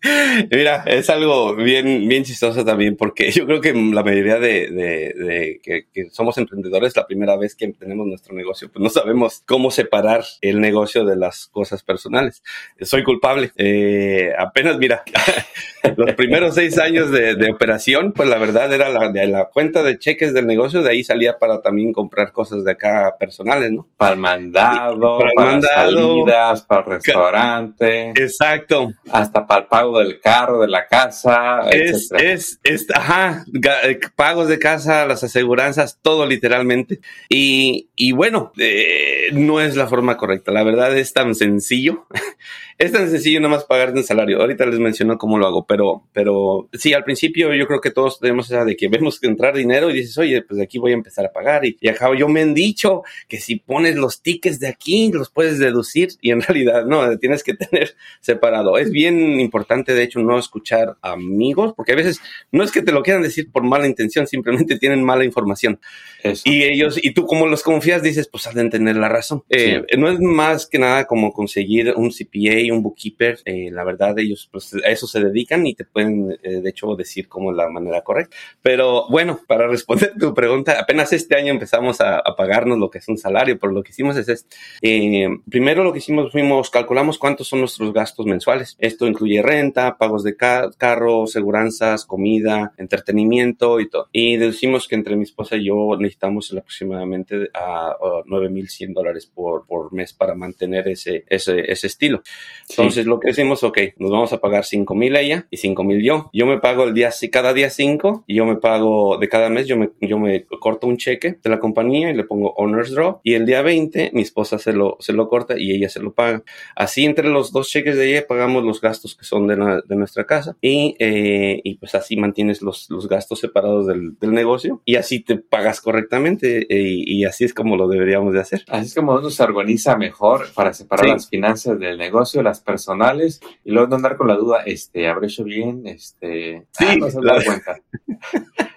Mira, 0.50 0.84
es 0.86 1.10
algo 1.10 1.54
bien, 1.54 2.08
bien 2.08 2.24
chistoso 2.24 2.64
también, 2.64 2.96
porque 2.96 3.30
yo 3.30 3.46
creo 3.46 3.60
que 3.60 3.72
la 3.72 4.02
mayoría 4.02 4.38
de, 4.38 4.70
de, 4.70 5.14
de 5.14 5.60
que, 5.62 5.86
que, 5.92 6.10
somos 6.10 6.38
emprendedores, 6.38 6.96
la 6.96 7.06
primera 7.06 7.36
vez 7.36 7.54
que 7.54 7.68
tenemos 7.72 8.06
nuestro 8.06 8.34
negocio, 8.34 8.70
pues 8.70 8.82
no 8.82 8.88
sabemos 8.90 9.42
cómo 9.46 9.70
separar 9.70 10.24
el 10.40 10.60
negocio 10.60 11.04
de 11.04 11.16
las 11.16 11.46
cosas 11.48 11.82
personales. 11.82 12.42
Soy 12.80 13.02
culpable. 13.02 13.52
Eh, 13.56 14.32
apenas, 14.38 14.78
mira, 14.78 15.02
los 15.96 16.14
primeros 16.14 16.54
seis 16.54 16.78
años 16.78 17.10
de, 17.10 17.34
de, 17.34 17.50
operación, 17.50 18.12
pues 18.12 18.28
la 18.28 18.38
verdad 18.38 18.72
era 18.72 18.88
la, 18.88 19.08
de 19.08 19.26
la 19.26 19.46
cuenta 19.46 19.82
de 19.82 19.98
cheques 19.98 20.32
del 20.32 20.46
negocio, 20.46 20.82
de 20.82 20.90
ahí 20.90 21.04
salía 21.04 21.38
para 21.38 21.60
también 21.60 21.92
comprar 21.92 22.32
cosas 22.32 22.64
de 22.64 22.72
acá 22.72 23.16
personales, 23.18 23.72
¿no? 23.72 23.86
Para 23.96 24.12
el 24.12 24.18
mandado, 24.18 25.18
para, 25.18 25.30
para 25.34 25.50
mandado, 25.52 26.24
salidas, 26.24 26.62
para 26.62 26.80
el 26.82 26.86
restaurante. 26.86 28.10
Exacto. 28.10 28.90
Hasta 29.10 29.46
para 29.46 29.62
el 29.62 29.66
pago 29.66 29.98
del 29.98 30.20
carro, 30.20 30.60
de 30.60 30.68
la 30.68 30.86
casa, 30.86 31.68
es, 31.70 32.10
es, 32.12 32.60
es, 32.62 32.86
ajá, 32.94 33.44
eh, 33.84 33.98
pagos 34.14 34.48
de 34.48 34.58
casa, 34.58 35.06
las 35.06 35.24
aseguranzas, 35.24 35.98
todo 36.00 36.26
literalmente. 36.26 37.00
Y, 37.28 37.88
y 37.96 38.12
bueno, 38.12 38.52
eh, 38.58 39.28
no 39.32 39.60
es 39.60 39.76
la 39.76 39.86
forma 39.86 40.16
correcta. 40.16 40.52
La 40.52 40.62
verdad 40.62 40.96
es 40.96 41.12
tan 41.12 41.34
sencillo. 41.34 42.06
es 42.78 42.92
tan 42.92 43.10
sencillo 43.10 43.40
nomás 43.40 43.64
pagar 43.64 43.92
un 43.92 44.04
salario. 44.04 44.27
Ahorita 44.34 44.66
les 44.66 44.78
menciono 44.78 45.18
cómo 45.18 45.38
lo 45.38 45.46
hago, 45.46 45.66
pero, 45.66 46.04
pero 46.12 46.68
sí, 46.72 46.92
al 46.92 47.04
principio 47.04 47.54
yo 47.54 47.66
creo 47.66 47.80
que 47.80 47.90
todos 47.90 48.20
tenemos 48.20 48.50
esa 48.50 48.64
de 48.64 48.76
que 48.76 48.88
vemos 48.88 49.18
que 49.18 49.26
entrar 49.26 49.56
dinero 49.56 49.90
y 49.90 49.94
dices, 49.94 50.18
oye, 50.18 50.42
pues 50.42 50.58
de 50.58 50.64
aquí 50.64 50.78
voy 50.78 50.92
a 50.92 50.94
empezar 50.94 51.24
a 51.24 51.32
pagar. 51.32 51.64
Y, 51.64 51.76
y 51.80 51.88
acabo, 51.88 52.14
yo 52.14 52.28
me 52.28 52.42
han 52.42 52.54
dicho 52.54 53.02
que 53.28 53.38
si 53.38 53.56
pones 53.56 53.96
los 53.96 54.22
tickets 54.22 54.60
de 54.60 54.68
aquí, 54.68 55.10
los 55.12 55.30
puedes 55.30 55.58
deducir 55.58 56.10
y 56.20 56.30
en 56.30 56.40
realidad 56.42 56.84
no, 56.84 57.16
tienes 57.18 57.42
que 57.42 57.54
tener 57.54 57.96
separado. 58.20 58.78
Es 58.78 58.90
bien 58.90 59.40
importante, 59.40 59.94
de 59.94 60.02
hecho, 60.02 60.20
no 60.20 60.38
escuchar 60.38 60.96
amigos, 61.02 61.72
porque 61.76 61.92
a 61.92 61.96
veces 61.96 62.20
no 62.52 62.62
es 62.62 62.72
que 62.72 62.82
te 62.82 62.92
lo 62.92 63.02
quieran 63.02 63.22
decir 63.22 63.50
por 63.50 63.62
mala 63.64 63.86
intención, 63.86 64.26
simplemente 64.26 64.78
tienen 64.78 65.04
mala 65.04 65.24
información. 65.24 65.80
Eso. 66.22 66.42
Y 66.44 66.64
ellos, 66.64 66.98
y 67.02 67.12
tú 67.12 67.26
como 67.26 67.46
los 67.46 67.62
confías, 67.62 68.02
dices, 68.02 68.28
pues 68.28 68.46
han 68.46 68.54
de 68.54 68.68
tener 68.70 68.96
la 68.96 69.08
razón. 69.08 69.44
Eh, 69.50 69.82
no 69.96 70.10
es 70.10 70.20
más 70.20 70.66
que 70.66 70.78
nada 70.78 71.06
como 71.06 71.32
conseguir 71.32 71.94
un 71.96 72.10
CPA, 72.10 72.72
un 72.72 72.82
bookkeeper. 72.82 73.38
Eh, 73.44 73.70
la 73.70 73.84
verdad, 73.84 74.17
ellos 74.22 74.48
pues 74.50 74.74
a 74.74 74.88
eso 74.88 75.06
se 75.06 75.20
dedican 75.20 75.66
y 75.66 75.74
te 75.74 75.84
pueden, 75.84 76.38
eh, 76.42 76.60
de 76.60 76.70
hecho, 76.70 76.94
decir 76.96 77.28
cómo 77.28 77.50
es 77.50 77.56
la 77.56 77.68
manera 77.68 78.02
correcta. 78.02 78.36
Pero 78.62 79.08
bueno, 79.08 79.40
para 79.46 79.66
responder 79.66 80.14
tu 80.18 80.34
pregunta, 80.34 80.78
apenas 80.80 81.12
este 81.12 81.36
año 81.36 81.52
empezamos 81.52 82.00
a, 82.00 82.18
a 82.18 82.36
pagarnos 82.36 82.78
lo 82.78 82.90
que 82.90 82.98
es 82.98 83.08
un 83.08 83.18
salario, 83.18 83.58
pero 83.58 83.72
lo 83.72 83.82
que 83.82 83.90
hicimos 83.90 84.16
es 84.16 84.28
esto. 84.28 84.56
Eh, 84.82 85.28
primero 85.48 85.84
lo 85.84 85.92
que 85.92 85.98
hicimos 85.98 86.32
fuimos, 86.32 86.70
calculamos 86.70 87.18
cuántos 87.18 87.48
son 87.48 87.60
nuestros 87.60 87.92
gastos 87.92 88.26
mensuales. 88.26 88.76
Esto 88.78 89.06
incluye 89.06 89.42
renta, 89.42 89.96
pagos 89.98 90.24
de 90.24 90.36
ca 90.36 90.70
carro, 90.76 91.26
seguranzas, 91.26 92.04
comida, 92.04 92.72
entretenimiento 92.76 93.80
y 93.80 93.88
todo. 93.88 94.08
Y 94.12 94.36
deducimos 94.36 94.88
que 94.88 94.94
entre 94.94 95.16
mi 95.16 95.22
esposa 95.22 95.56
y 95.56 95.66
yo 95.66 95.96
necesitamos 95.98 96.52
aproximadamente 96.52 97.50
a, 97.54 97.90
a 97.90 98.24
9.100 98.26 98.94
dólares 98.94 99.26
por, 99.26 99.66
por 99.66 99.92
mes 99.92 100.12
para 100.12 100.34
mantener 100.34 100.88
ese, 100.88 101.24
ese, 101.28 101.70
ese 101.70 101.86
estilo. 101.86 102.22
Entonces 102.68 103.04
sí. 103.04 103.08
lo 103.08 103.20
que 103.20 103.28
decimos, 103.28 103.62
ok, 103.62 103.78
nos 103.98 104.07
vamos 104.10 104.32
a 104.32 104.38
pagar 104.38 104.64
5.000 104.64 105.18
ella 105.18 105.46
y 105.50 105.56
5.000 105.56 106.02
yo. 106.02 106.30
Yo 106.32 106.46
me 106.46 106.58
pago 106.58 106.84
el 106.84 106.94
día, 106.94 107.10
cada 107.30 107.52
día 107.52 107.70
5 107.70 108.24
y 108.26 108.34
yo 108.36 108.46
me 108.46 108.56
pago 108.56 109.18
de 109.18 109.28
cada 109.28 109.48
mes, 109.50 109.66
yo 109.66 109.76
me, 109.76 109.90
yo 110.00 110.18
me 110.18 110.44
corto 110.60 110.86
un 110.86 110.96
cheque 110.96 111.38
de 111.42 111.50
la 111.50 111.58
compañía 111.58 112.10
y 112.10 112.14
le 112.14 112.24
pongo 112.24 112.54
Owner's 112.56 112.90
Draw 112.90 113.20
y 113.22 113.34
el 113.34 113.46
día 113.46 113.62
20 113.62 114.10
mi 114.12 114.22
esposa 114.22 114.58
se 114.58 114.72
lo, 114.72 114.96
se 115.00 115.12
lo 115.12 115.28
corta 115.28 115.54
y 115.58 115.72
ella 115.72 115.88
se 115.88 116.00
lo 116.00 116.12
paga. 116.12 116.42
Así 116.76 117.04
entre 117.04 117.28
los 117.28 117.52
dos 117.52 117.68
cheques 117.68 117.96
de 117.96 118.10
ella 118.10 118.26
pagamos 118.26 118.64
los 118.64 118.80
gastos 118.80 119.14
que 119.14 119.24
son 119.24 119.46
de, 119.46 119.56
la, 119.56 119.80
de 119.80 119.96
nuestra 119.96 120.24
casa 120.24 120.56
y, 120.60 120.96
eh, 120.98 121.60
y 121.64 121.74
pues 121.74 121.94
así 121.94 122.16
mantienes 122.16 122.62
los, 122.62 122.88
los 122.90 123.08
gastos 123.08 123.40
separados 123.40 123.86
del, 123.86 124.18
del, 124.18 124.32
negocio 124.32 124.82
y 124.84 124.96
así 124.96 125.20
te 125.20 125.36
pagas 125.36 125.80
correctamente 125.80 126.66
eh, 126.68 126.88
y, 126.88 127.20
y, 127.20 127.24
así 127.24 127.44
es 127.44 127.54
como 127.54 127.76
lo 127.76 127.88
deberíamos 127.88 128.34
de 128.34 128.40
hacer. 128.40 128.64
Así 128.68 128.86
es 128.86 128.94
como 128.94 129.14
uno 129.14 129.30
se 129.30 129.42
organiza 129.42 129.96
mejor 129.96 130.52
para 130.54 130.72
separar 130.72 131.06
sí. 131.06 131.12
las 131.12 131.28
finanzas 131.28 131.78
del 131.78 131.98
negocio, 131.98 132.42
las 132.42 132.60
personales 132.60 133.40
y 133.64 133.70
luego 133.70 133.88
andar 133.98 134.16
con 134.16 134.28
la 134.28 134.36
duda, 134.36 134.62
este, 134.64 135.08
¿habré 135.08 135.26
hecho 135.26 135.44
bien? 135.44 135.86
Este, 135.86 136.66
sí, 136.72 136.84
ah, 136.88 136.96
no 136.96 137.10
se 137.10 137.20
da 137.20 137.44
cuenta. 137.44 137.80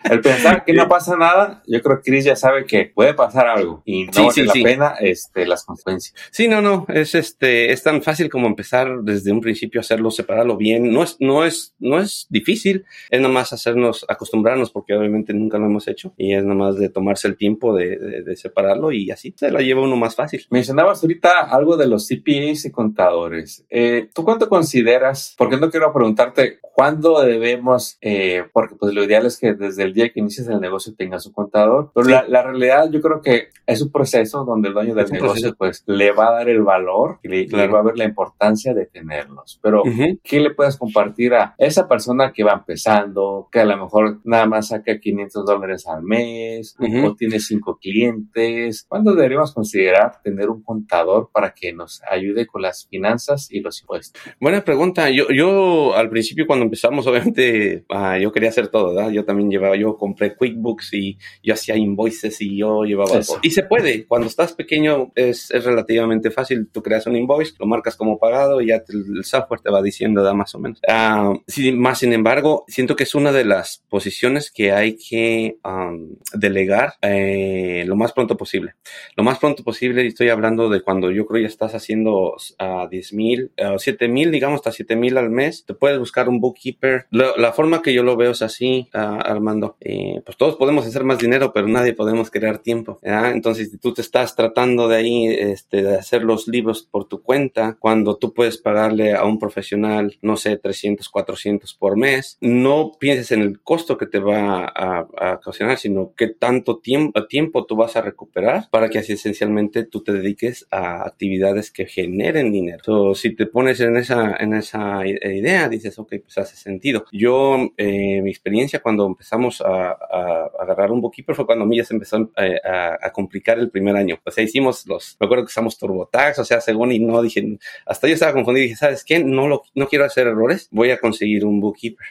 El 0.04 0.20
pensar 0.20 0.66
que 0.66 0.74
no 0.74 0.90
pasa 0.90 1.16
nada, 1.16 1.64
yo 1.68 1.82
creo 1.82 2.02
que 2.02 2.12
Chris 2.12 2.26
ya 2.26 2.36
sabe 2.36 2.66
que 2.66 2.86
puede 2.86 3.14
pasar 3.14 3.48
algo 3.48 3.82
y 3.86 4.06
no 4.06 4.12
sí, 4.12 4.20
vale 4.20 4.34
sí, 4.34 4.44
la 4.44 4.54
sí. 4.54 4.64
pena 4.64 4.96
este, 5.00 5.46
las 5.46 5.64
consecuencias. 5.64 6.16
Sí, 6.32 6.48
no, 6.48 6.62
no, 6.62 6.86
es 6.90 7.16
este, 7.16 7.72
es 7.72 7.84
tan 7.84 8.02
fácil 8.02 8.30
como 8.30 8.48
empezar 8.48 9.02
desde 9.04 9.32
un 9.32 9.42
principio 9.42 9.80
a 9.80 9.84
hacerlo, 9.84 10.12
separarlo 10.12 10.58
bien. 10.58 10.92
No 10.92 11.04
es, 11.04 11.18
no 11.20 11.46
es, 11.46 11.76
no 11.80 12.00
es 12.00 12.28
difícil, 12.30 12.84
es 13.10 13.22
nomás 13.22 13.54
hacernos, 13.54 14.06
acostumbrarnos, 14.10 14.72
porque 14.72 14.96
obviamente 14.96 15.34
nunca 15.34 15.58
lo 15.58 15.68
hemos 15.68 15.88
hecho, 15.88 16.14
y 16.18 16.34
es 16.34 16.44
nomás 16.44 16.78
de 16.78 16.90
tomarse 16.90 17.28
el 17.28 17.38
tiempo 17.38 17.76
de, 17.76 17.98
de, 17.98 18.24
de 18.24 18.36
separarlo 18.36 18.92
y 18.92 19.12
así 19.12 19.34
se 19.38 19.52
la 19.52 19.62
lleva 19.62 19.82
uno 19.82 19.96
más 19.96 20.16
fácil. 20.16 20.46
Mencionabas 20.50 21.04
ahorita 21.04 21.42
algo 21.42 21.78
de 21.78 21.88
los 21.88 22.08
CPAs 22.08 22.66
y 22.66 22.72
contadores. 22.72 23.66
Eh, 23.70 24.10
¿Tú 24.14 24.24
cuánto 24.24 24.50
consideras? 24.50 25.01
Porque 25.38 25.58
no 25.58 25.70
quiero 25.70 25.94
preguntarte 25.94 26.60
cuándo 26.62 27.22
debemos, 27.22 27.98
eh, 28.02 28.44
porque 28.54 28.76
pues 28.76 28.94
lo 28.94 29.04
ideal 29.04 29.26
es 29.26 29.38
que 29.38 29.54
desde 29.54 29.84
el 29.84 29.94
día 29.94 30.10
que 30.10 30.20
inicies 30.20 30.48
el 30.48 30.60
negocio 30.60 30.94
tengas 30.96 31.26
un 31.26 31.34
contador, 31.34 31.92
pero 31.94 32.06
sí. 32.06 32.12
la, 32.12 32.26
la, 32.28 32.44
realidad 32.44 32.90
yo 32.92 33.02
creo 33.02 33.22
que 33.22 33.50
es 33.68 33.82
un 33.82 33.92
proceso 33.92 34.46
donde 34.46 34.70
el 34.70 34.74
dueño 34.74 34.96
del 34.96 35.10
negocio 35.12 35.54
pues 35.58 35.84
le 35.86 36.12
va 36.12 36.30
a 36.30 36.32
dar 36.32 36.50
el 36.50 36.62
valor 36.62 37.20
y 37.24 37.28
le, 37.28 37.48
claro. 37.48 37.66
le, 37.66 37.74
va 37.74 37.80
a 37.80 37.84
ver 37.84 37.98
la 37.98 38.06
importancia 38.06 38.74
de 38.74 38.86
tenerlos. 38.86 39.60
Pero, 39.62 39.82
uh 39.84 39.86
-huh. 39.86 40.20
¿qué 40.24 40.40
le 40.40 40.52
puedes 40.52 40.78
compartir 40.78 41.34
a 41.34 41.56
esa 41.58 41.88
persona 41.88 42.32
que 42.34 42.44
va 42.44 42.54
empezando, 42.54 43.48
que 43.52 43.60
a 43.60 43.66
lo 43.66 43.78
mejor 43.78 44.22
nada 44.24 44.46
más 44.46 44.70
saca 44.70 45.00
500 45.00 45.46
dólares 45.46 45.88
al 45.88 46.04
mes 46.04 46.76
uh 46.80 46.84
-huh. 46.84 47.12
o 47.12 47.16
tiene 47.16 47.40
cinco 47.40 47.78
clientes? 47.78 48.86
¿Cuándo 48.88 49.14
deberíamos 49.14 49.54
considerar 49.54 50.22
tener 50.24 50.50
un 50.50 50.64
contador 50.64 51.30
para 51.32 51.54
que 51.54 51.74
nos 51.74 52.02
ayude 52.10 52.48
con 52.48 52.62
las 52.62 52.88
finanzas 52.88 53.52
y 53.52 53.60
los 53.60 53.82
impuestos? 53.82 54.22
Buena 54.40 54.62
pregunta. 54.64 54.91
Yo, 54.94 55.30
yo 55.30 55.96
al 55.96 56.10
principio 56.10 56.46
cuando 56.48 56.66
empezamos, 56.66 57.08
obviamente, 57.08 57.86
uh, 57.90 58.18
yo 58.20 58.32
quería 58.32 58.50
hacer 58.50 58.68
todo, 58.68 58.94
¿verdad? 58.94 59.12
Yo 59.12 59.26
también 59.26 59.50
llevaba, 59.50 59.76
yo 59.76 59.98
compré 59.98 60.36
QuickBooks 60.36 60.94
y 60.94 61.18
yo 61.44 61.54
hacía 61.54 61.76
invoices 61.76 62.42
y 62.42 62.58
yo 62.58 62.84
llevaba 62.84 63.20
Eso. 63.20 63.40
Y 63.42 63.52
se 63.52 63.64
puede. 63.64 64.06
Cuando 64.06 64.28
estás 64.28 64.54
pequeño 64.54 65.12
es, 65.16 65.52
es, 65.52 65.64
relativamente 65.64 66.32
fácil. 66.32 66.68
Tú 66.72 66.82
creas 66.82 67.06
un 67.08 67.16
invoice, 67.16 67.54
lo 67.60 67.66
marcas 67.66 67.96
como 67.96 68.18
pagado 68.20 68.62
y 68.62 68.68
ya 68.68 68.84
te, 68.84 68.94
el 68.94 69.24
software 69.24 69.62
te 69.62 69.72
va 69.72 69.82
diciendo, 69.82 70.24
da 70.24 70.34
más 70.34 70.54
o 70.56 70.60
menos. 70.60 70.82
Uh, 70.88 71.40
sí, 71.48 71.72
más 71.72 72.00
sin 72.00 72.14
embargo, 72.14 72.66
siento 72.68 72.96
que 72.96 73.04
es 73.04 73.16
una 73.16 73.32
de 73.32 73.46
las 73.46 73.84
posiciones 73.90 74.52
que 74.52 74.72
hay 74.72 74.98
que 74.98 75.58
um, 75.64 76.16
delegar 76.34 76.96
eh, 77.02 77.84
lo 77.86 77.96
más 77.96 78.14
pronto 78.14 78.38
posible. 78.38 78.76
Lo 79.16 79.24
más 79.24 79.40
pronto 79.40 79.64
posible, 79.64 80.06
estoy 80.06 80.30
hablando 80.30 80.70
de 80.70 80.82
cuando 80.82 81.12
yo 81.12 81.26
creo 81.26 81.42
ya 81.42 81.48
estás 81.48 81.76
haciendo 81.76 82.36
a 82.58 82.86
uh, 82.86 82.90
10 82.90 83.14
mil, 83.14 83.52
uh, 83.58 83.78
7 83.78 84.08
mil, 84.08 84.32
digamos, 84.32 84.58
hasta 84.58 84.72
7 84.82 84.96
mil 84.96 85.18
al 85.18 85.30
mes. 85.30 85.64
Te 85.66 85.74
puedes 85.74 86.00
buscar 86.00 86.28
un 86.28 86.40
bookkeeper. 86.40 87.06
La, 87.12 87.34
la 87.38 87.52
forma 87.54 87.82
que 87.82 87.94
yo 87.94 88.04
lo 88.04 88.16
veo 88.18 88.32
es 88.32 88.42
así, 88.42 88.90
Armando. 88.94 89.78
Eh, 89.80 90.22
pues 90.26 90.38
todos 90.38 90.56
podemos 90.56 90.86
hacer 90.86 91.04
más 91.04 91.20
dinero, 91.20 91.52
pero 91.54 91.68
nadie 91.68 91.94
podemos 91.94 92.32
crear 92.32 92.58
tiempo. 92.60 93.00
Entonces, 93.02 93.72
si 93.72 93.78
tú 93.78 93.94
te 93.94 94.02
estás 94.02 94.36
tratando 94.36 94.88
de 94.88 94.96
ahí, 94.96 95.28
este, 95.28 95.84
de 95.84 95.96
hacer 95.96 96.24
los 96.24 96.48
libros 96.48 96.88
por 96.90 97.06
tu 97.06 97.22
cuenta, 97.22 97.78
cuando 97.80 98.18
tú 98.18 98.34
puedes 98.34 98.58
pagarle 98.58 99.14
a 99.14 99.26
un 99.26 99.40
profesional, 99.40 100.18
no 100.22 100.36
sé, 100.38 100.58
300, 100.58 101.08
400 101.10 101.74
por 101.76 101.98
mes, 101.98 102.38
no 102.42 102.94
pienses 103.00 103.32
en 103.32 103.42
el 103.42 103.62
costo 103.62 103.98
que 103.98 104.08
te 104.08 104.20
va 104.20 104.66
a, 104.66 105.08
a 105.18 105.34
ocasionar, 105.36 105.78
sino 105.78 106.14
qué 106.16 106.28
tanto 106.28 106.80
tiempo, 106.80 107.26
tiempo 107.28 107.66
tú 107.66 107.76
vas 107.76 107.96
a 107.96 108.02
recuperar 108.02 108.70
para 108.72 108.90
que 108.90 109.00
así 109.00 109.14
esencialmente 109.14 109.84
tú 109.84 110.04
te 110.04 110.14
dediques 110.14 110.68
a 110.72 111.04
actividades 111.08 111.72
que 111.72 111.86
generen 111.86 112.52
dinero. 112.52 112.80
So, 112.84 113.16
si 113.16 113.36
te 113.36 113.46
pones 113.46 113.80
en 113.80 113.98
esa, 113.98 114.36
en 114.40 114.54
esa 114.54 114.71
idea, 115.06 115.70
dices, 115.70 115.98
ok, 115.98 116.16
pues 116.22 116.38
hace 116.38 116.56
sentido. 116.56 117.06
Yo, 117.12 117.72
eh, 117.78 118.22
mi 118.22 118.30
experiencia 118.30 118.82
cuando 118.82 119.08
empezamos 119.08 119.62
a, 119.62 119.92
a, 119.92 120.50
agarrar 120.60 120.92
un 120.92 121.02
bookkeeper 121.02 121.36
fue 121.36 121.46
cuando 121.46 121.66
a 121.66 121.68
mí 121.68 121.78
ya 121.78 121.84
se 121.84 121.94
empezó 121.94 122.18
a, 122.36 122.70
a, 122.70 123.00
a, 123.02 123.12
complicar 123.12 123.60
el 123.60 123.70
primer 123.70 123.96
año. 123.96 124.20
O 124.24 124.32
sea, 124.32 124.44
hicimos 124.44 124.86
los, 124.88 125.18
me 125.20 125.26
acuerdo 125.26 125.46
que 125.46 125.50
usamos 125.50 125.78
TurboTax, 125.78 126.40
o 126.40 126.46
sea, 126.46 126.62
según 126.62 126.92
y 126.92 127.00
no 127.00 127.22
dije, 127.22 127.58
hasta 127.86 128.08
yo 128.08 128.14
estaba 128.14 128.34
confundido 128.34 128.66
y 128.66 128.68
dije, 128.70 128.78
¿sabes 128.78 129.04
qué? 129.04 129.24
No 129.24 129.48
lo, 129.48 129.64
no 129.76 129.88
quiero 129.88 130.06
hacer 130.06 130.28
errores, 130.28 130.68
voy 130.72 130.92
a 130.92 131.00
conseguir 131.00 131.46
un 131.46 131.60
bookkeeper. 131.60 132.08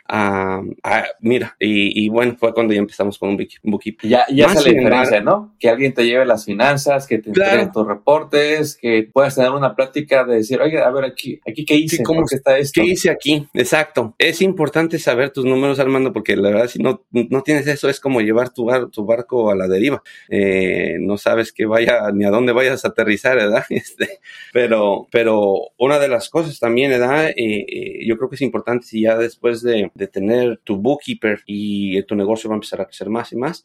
mira, 1.20 1.56
y, 1.58 2.04
y, 2.04 2.08
bueno, 2.08 2.36
fue 2.38 2.52
cuando 2.54 2.72
ya 2.72 2.80
empezamos 2.80 3.18
con 3.18 3.30
un 3.30 3.46
bookkeeper. 3.64 4.08
Ya, 4.08 4.26
ya 4.30 4.48
se 4.50 4.70
le 4.70 4.78
diferencia, 4.78 5.20
¿no? 5.20 5.54
Que 5.58 5.68
alguien 5.68 5.94
te 5.94 6.04
lleve 6.04 6.24
las 6.24 6.44
finanzas, 6.44 7.06
que 7.06 7.18
te 7.18 7.30
claro. 7.30 7.50
entreguen 7.50 7.72
tus 7.72 7.86
reportes, 7.86 8.76
que 8.76 9.08
puedas 9.12 9.34
tener 9.34 9.50
una 9.50 9.74
plática 9.74 10.24
de 10.24 10.36
decir, 10.36 10.60
oye, 10.60 10.78
a 10.78 10.90
ver, 10.90 11.04
aquí, 11.04 11.40
aquí 11.46 11.64
qué 11.64 11.74
hice, 11.74 11.98
sí, 11.98 12.02
¿cómo 12.02 12.24
que 12.26 12.36
está 12.36 12.49
esto? 12.58 12.80
¿Qué 12.80 12.88
hice 12.88 13.10
aquí? 13.10 13.46
Exacto. 13.54 14.14
Es 14.18 14.42
importante 14.42 14.98
saber 14.98 15.30
tus 15.30 15.44
números, 15.44 15.78
Armando, 15.78 16.12
porque 16.12 16.36
la 16.36 16.50
verdad, 16.50 16.68
si 16.68 16.78
no, 16.80 17.04
no 17.10 17.42
tienes 17.42 17.66
eso, 17.66 17.88
es 17.88 18.00
como 18.00 18.20
llevar 18.20 18.52
tu, 18.52 18.64
bar, 18.64 18.88
tu 18.90 19.04
barco 19.04 19.50
a 19.50 19.56
la 19.56 19.68
deriva. 19.68 20.02
Eh, 20.28 20.96
no 21.00 21.18
sabes 21.18 21.52
que 21.52 21.66
vaya, 21.66 22.10
ni 22.12 22.24
a 22.24 22.30
dónde 22.30 22.52
vayas 22.52 22.84
a 22.84 22.88
aterrizar, 22.88 23.36
¿verdad? 23.36 23.64
Este, 23.80 24.20
pero, 24.52 25.08
pero 25.10 25.70
una 25.78 25.98
de 25.98 26.08
las 26.08 26.28
cosas 26.28 26.58
también, 26.60 26.90
¿verdad? 26.90 27.30
Eh, 27.30 27.64
eh, 27.66 28.06
yo 28.06 28.16
creo 28.18 28.28
que 28.28 28.34
es 28.34 28.42
importante 28.42 28.86
si 28.86 29.02
ya 29.02 29.16
después 29.16 29.62
de, 29.62 29.90
de, 29.94 30.06
tener 30.06 30.60
tu 30.64 30.76
bookkeeper 30.76 31.40
y 31.46 32.02
tu 32.02 32.14
negocio 32.14 32.50
va 32.50 32.54
a 32.54 32.58
empezar 32.58 32.80
a 32.80 32.84
crecer 32.84 33.08
más 33.08 33.32
y 33.32 33.36
más, 33.36 33.64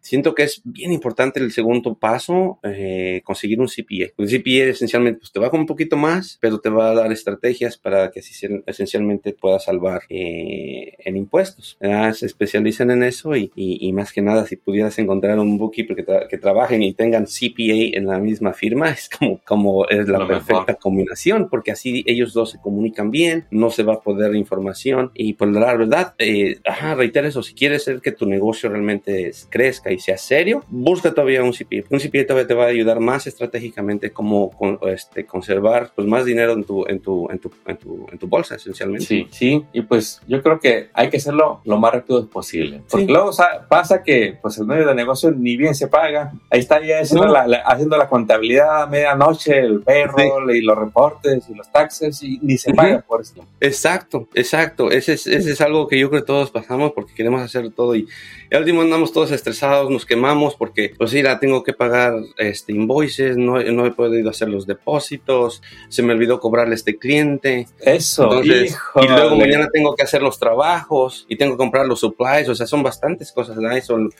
siento 0.00 0.34
que 0.34 0.42
es 0.42 0.62
bien 0.64 0.92
importante 0.92 1.38
el 1.40 1.52
segundo 1.52 1.94
paso, 1.94 2.58
eh, 2.62 3.22
conseguir 3.24 3.60
un 3.60 3.68
CPA. 3.68 4.12
Un 4.16 4.26
CPA 4.26 4.70
esencialmente 4.70 5.20
pues, 5.20 5.32
te 5.32 5.40
va 5.40 5.50
con 5.50 5.60
un 5.60 5.66
poquito 5.66 5.96
más, 5.96 6.38
pero 6.40 6.60
te 6.60 6.68
va 6.68 6.90
a 6.90 6.94
dar 6.94 7.12
estrategias 7.12 7.78
para 7.78 8.10
que 8.10 8.21
esencialmente 8.66 9.32
puedas 9.32 9.64
salvar 9.64 10.02
eh, 10.08 10.94
en 10.98 11.16
impuestos. 11.16 11.78
Se 12.14 12.26
especializan 12.26 12.90
en 12.90 13.02
eso 13.02 13.36
y, 13.36 13.50
y, 13.54 13.92
más 13.92 14.12
que 14.12 14.22
nada 14.22 14.46
si 14.46 14.56
pudieras 14.56 14.98
encontrar 14.98 15.38
un 15.38 15.58
bookkeeper 15.58 15.96
que, 15.96 16.04
que, 16.28 16.38
trabajen 16.38 16.82
y 16.82 16.94
tengan 16.94 17.26
CPA 17.26 17.96
en 17.96 18.06
la 18.06 18.18
misma 18.18 18.52
firma, 18.52 18.90
es 18.90 19.08
como, 19.08 19.40
como 19.44 19.88
es 19.88 20.08
la 20.08 20.26
perfecta 20.26 20.74
combinación, 20.74 21.48
porque 21.48 21.72
así 21.72 22.02
ellos 22.06 22.32
dos 22.32 22.50
se 22.50 22.60
comunican 22.60 23.10
bien, 23.10 23.46
no 23.50 23.70
se 23.70 23.82
va 23.82 23.94
a 23.94 24.00
poder 24.00 24.34
información 24.36 25.10
y 25.14 25.34
por 25.34 25.48
la 25.48 25.74
verdad, 25.74 26.14
eh, 26.18 26.58
ajá, 26.64 26.94
reitero 26.94 27.26
eso, 27.26 27.42
si 27.42 27.54
quieres 27.54 27.82
hacer 27.82 28.00
que 28.00 28.12
tu 28.12 28.26
negocio 28.26 28.68
realmente 28.68 29.30
crezca 29.48 29.92
y 29.92 29.98
sea 29.98 30.18
serio, 30.18 30.64
busca 30.68 31.12
todavía 31.12 31.42
un 31.42 31.52
CPA. 31.52 31.84
Un 31.90 31.98
CPA 31.98 32.26
todavía 32.26 32.46
te 32.46 32.54
va 32.54 32.64
a 32.64 32.68
ayudar 32.68 33.00
más 33.00 33.26
estratégicamente 33.26 34.10
como 34.10 34.50
con, 34.50 34.78
este, 34.88 35.24
conservar 35.24 35.92
pues, 35.94 36.06
más 36.06 36.24
dinero 36.24 36.52
en 36.52 36.64
tu, 36.64 36.86
en, 36.86 37.00
tu, 37.00 37.28
en, 37.30 37.38
tu, 37.38 37.50
en, 37.66 37.78
tu, 37.78 38.06
en 38.12 38.18
tu 38.18 38.28
bolsa, 38.28 38.56
esencialmente. 38.56 39.06
Sí, 39.06 39.26
sí, 39.30 39.64
y 39.72 39.82
pues 39.82 40.20
yo 40.28 40.42
creo 40.42 40.60
que 40.60 40.90
hay 40.92 41.10
que 41.10 41.16
hacerlo 41.16 41.60
lo 41.64 41.78
más 41.78 41.92
rápido 41.92 42.26
posible. 42.28 42.82
Porque 42.90 43.06
luego 43.06 43.30
pasa 43.68 44.02
que 44.02 44.38
pues 44.40 44.58
el 44.58 44.66
medio 44.66 44.86
de 44.86 44.94
negocio 44.94 45.30
ni 45.30 45.56
bien 45.56 45.74
se 45.74 45.88
paga. 45.88 46.32
Ahí 46.50 46.60
está 46.60 46.80
ya 46.84 47.00
haciendo, 47.00 47.26
la, 47.26 47.62
haciendo 47.66 47.96
la 47.96 48.08
contabilidad 48.08 48.82
a 48.82 48.86
medianoche, 48.86 49.58
el 49.58 49.82
perro 49.82 50.54
y 50.54 50.60
los 50.60 50.78
reportes 50.78 51.48
y 51.48 51.54
los 51.54 51.70
taxes 51.72 52.22
y 52.22 52.38
ni 52.42 52.58
se 52.58 52.74
paga 52.74 53.00
por 53.00 53.22
eso. 53.22 53.44
Exacto, 53.60 54.28
exacto. 54.34 54.90
Ese 54.90 55.14
es, 55.14 55.26
ese 55.26 55.52
es 55.52 55.60
algo 55.60 55.88
que 55.88 55.98
yo 55.98 56.10
creo 56.10 56.22
que 56.22 56.26
todos 56.26 56.50
pasamos 56.50 56.92
porque 56.92 57.14
queremos 57.14 57.40
hacer 57.42 57.70
todo 57.70 57.96
y, 57.96 58.06
al 58.50 58.60
último 58.60 58.82
andamos 58.82 59.12
todos 59.12 59.30
estresados, 59.30 59.90
nos 59.90 60.04
quemamos 60.04 60.54
porque 60.56 60.92
pues 60.96 61.12
la 61.14 61.40
tengo 61.40 61.62
que 61.62 61.72
pagar 61.72 62.14
este, 62.36 62.72
invoices, 62.72 63.36
no, 63.36 63.62
no 63.62 63.86
he 63.86 63.92
podido 63.92 64.30
hacer 64.30 64.48
los 64.48 64.66
depósitos, 64.66 65.62
se 65.88 66.02
me 66.02 66.12
olvidó 66.12 66.40
cobrarle 66.40 66.72
a 66.72 66.76
este 66.76 66.98
cliente. 66.98 67.66
Eso. 68.02 68.42
y 68.42 69.08
luego 69.08 69.36
mañana 69.36 69.68
tengo 69.72 69.94
que 69.94 70.02
hacer 70.02 70.22
los 70.22 70.38
trabajos 70.38 71.26
y 71.28 71.36
tengo 71.36 71.52
que 71.52 71.58
comprar 71.58 71.86
los 71.86 72.00
supplies, 72.00 72.48
o 72.48 72.54
sea, 72.54 72.66
son 72.66 72.82
bastantes 72.82 73.32
cosas. 73.32 73.56
¿no? 73.56 73.68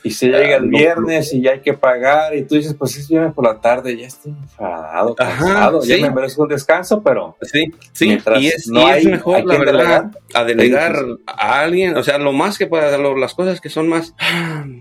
y 0.03 0.11
se 0.11 0.27
llega 0.27 0.55
el 0.55 0.69
viernes 0.69 1.33
y 1.33 1.41
ya 1.41 1.51
hay 1.51 1.59
que 1.59 1.73
pagar 1.73 2.35
y 2.35 2.43
tú 2.43 2.55
dices, 2.55 2.73
pues 2.73 2.97
es 2.97 3.07
viernes 3.07 3.33
por 3.33 3.45
la 3.45 3.59
tarde, 3.59 3.97
ya 3.97 4.07
estoy 4.07 4.31
enfadado, 4.31 5.15
cansado, 5.15 5.83
ya 5.83 5.97
me 5.97 6.09
merezco 6.09 6.43
un 6.43 6.49
descanso, 6.49 7.01
pero 7.01 7.37
sí, 7.41 7.65
sí, 7.91 8.17
y 8.39 8.47
es, 8.47 8.67
no 8.67 8.87
hay, 8.87 9.05
mejor, 9.05 9.45
la 9.45 9.57
verdad, 9.57 10.11
a 10.33 10.43
delegar 10.43 10.95
a 11.25 11.59
alguien, 11.59 11.97
o 11.97 12.03
sea, 12.03 12.17
lo 12.17 12.31
más 12.31 12.57
que 12.57 12.67
pueda, 12.67 12.97
las 12.97 13.33
cosas 13.33 13.61
que 13.61 13.69
son 13.69 13.87
más, 13.87 14.13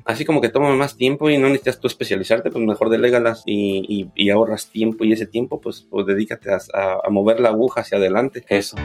así 0.05 0.25
como 0.25 0.41
que 0.41 0.49
toman 0.49 0.77
más 0.77 0.97
tiempo 0.97 1.31
y 1.31 1.39
no 1.39 1.49
necesitas 1.49 1.81
tú 1.81 1.87
especializarte, 1.87 2.51
pues 2.51 2.65
mejor 2.65 2.91
delégalas 2.91 3.43
y, 3.47 4.11
y, 4.15 4.31
ahorras 4.31 4.69
tiempo 4.69 5.05
y 5.05 5.13
ese 5.13 5.27
tiempo, 5.27 5.61
pues, 5.61 5.87
pues 5.91 6.07
dedícate 6.07 6.51
a, 6.51 6.59
a 7.05 7.11
mover 7.11 7.41
la 7.41 7.51
aguja 7.51 7.83
hacia 7.83 7.99
adelante. 7.99 8.45
Eso. 8.49 8.77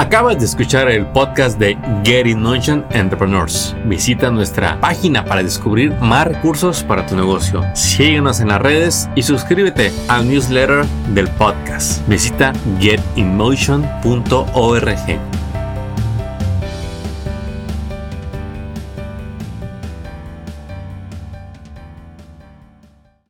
Acabas 0.00 0.38
de 0.38 0.46
escuchar 0.46 0.90
el 0.90 1.06
podcast 1.06 1.58
de 1.58 1.76
Getting 2.04 2.42
Notion 2.42 2.86
Entrepreneurs. 2.90 3.76
Visita 3.84 4.30
nuestra 4.30 4.80
página 4.80 5.24
para 5.24 5.42
descubrir 5.42 5.92
más 6.00 6.26
recursos 6.26 6.82
para 6.82 7.06
tu 7.06 7.14
negocio. 7.14 7.62
Síguenos 7.74 8.40
en 8.40 8.48
las 8.48 8.62
redes 8.62 9.10
y 9.14 9.22
suscríbete 9.22 9.92
al 10.08 10.26
newsletter 10.26 10.86
del 11.14 11.28
podcast. 11.28 12.04
Visita 12.08 12.54
getinmotion.org. 12.80 15.49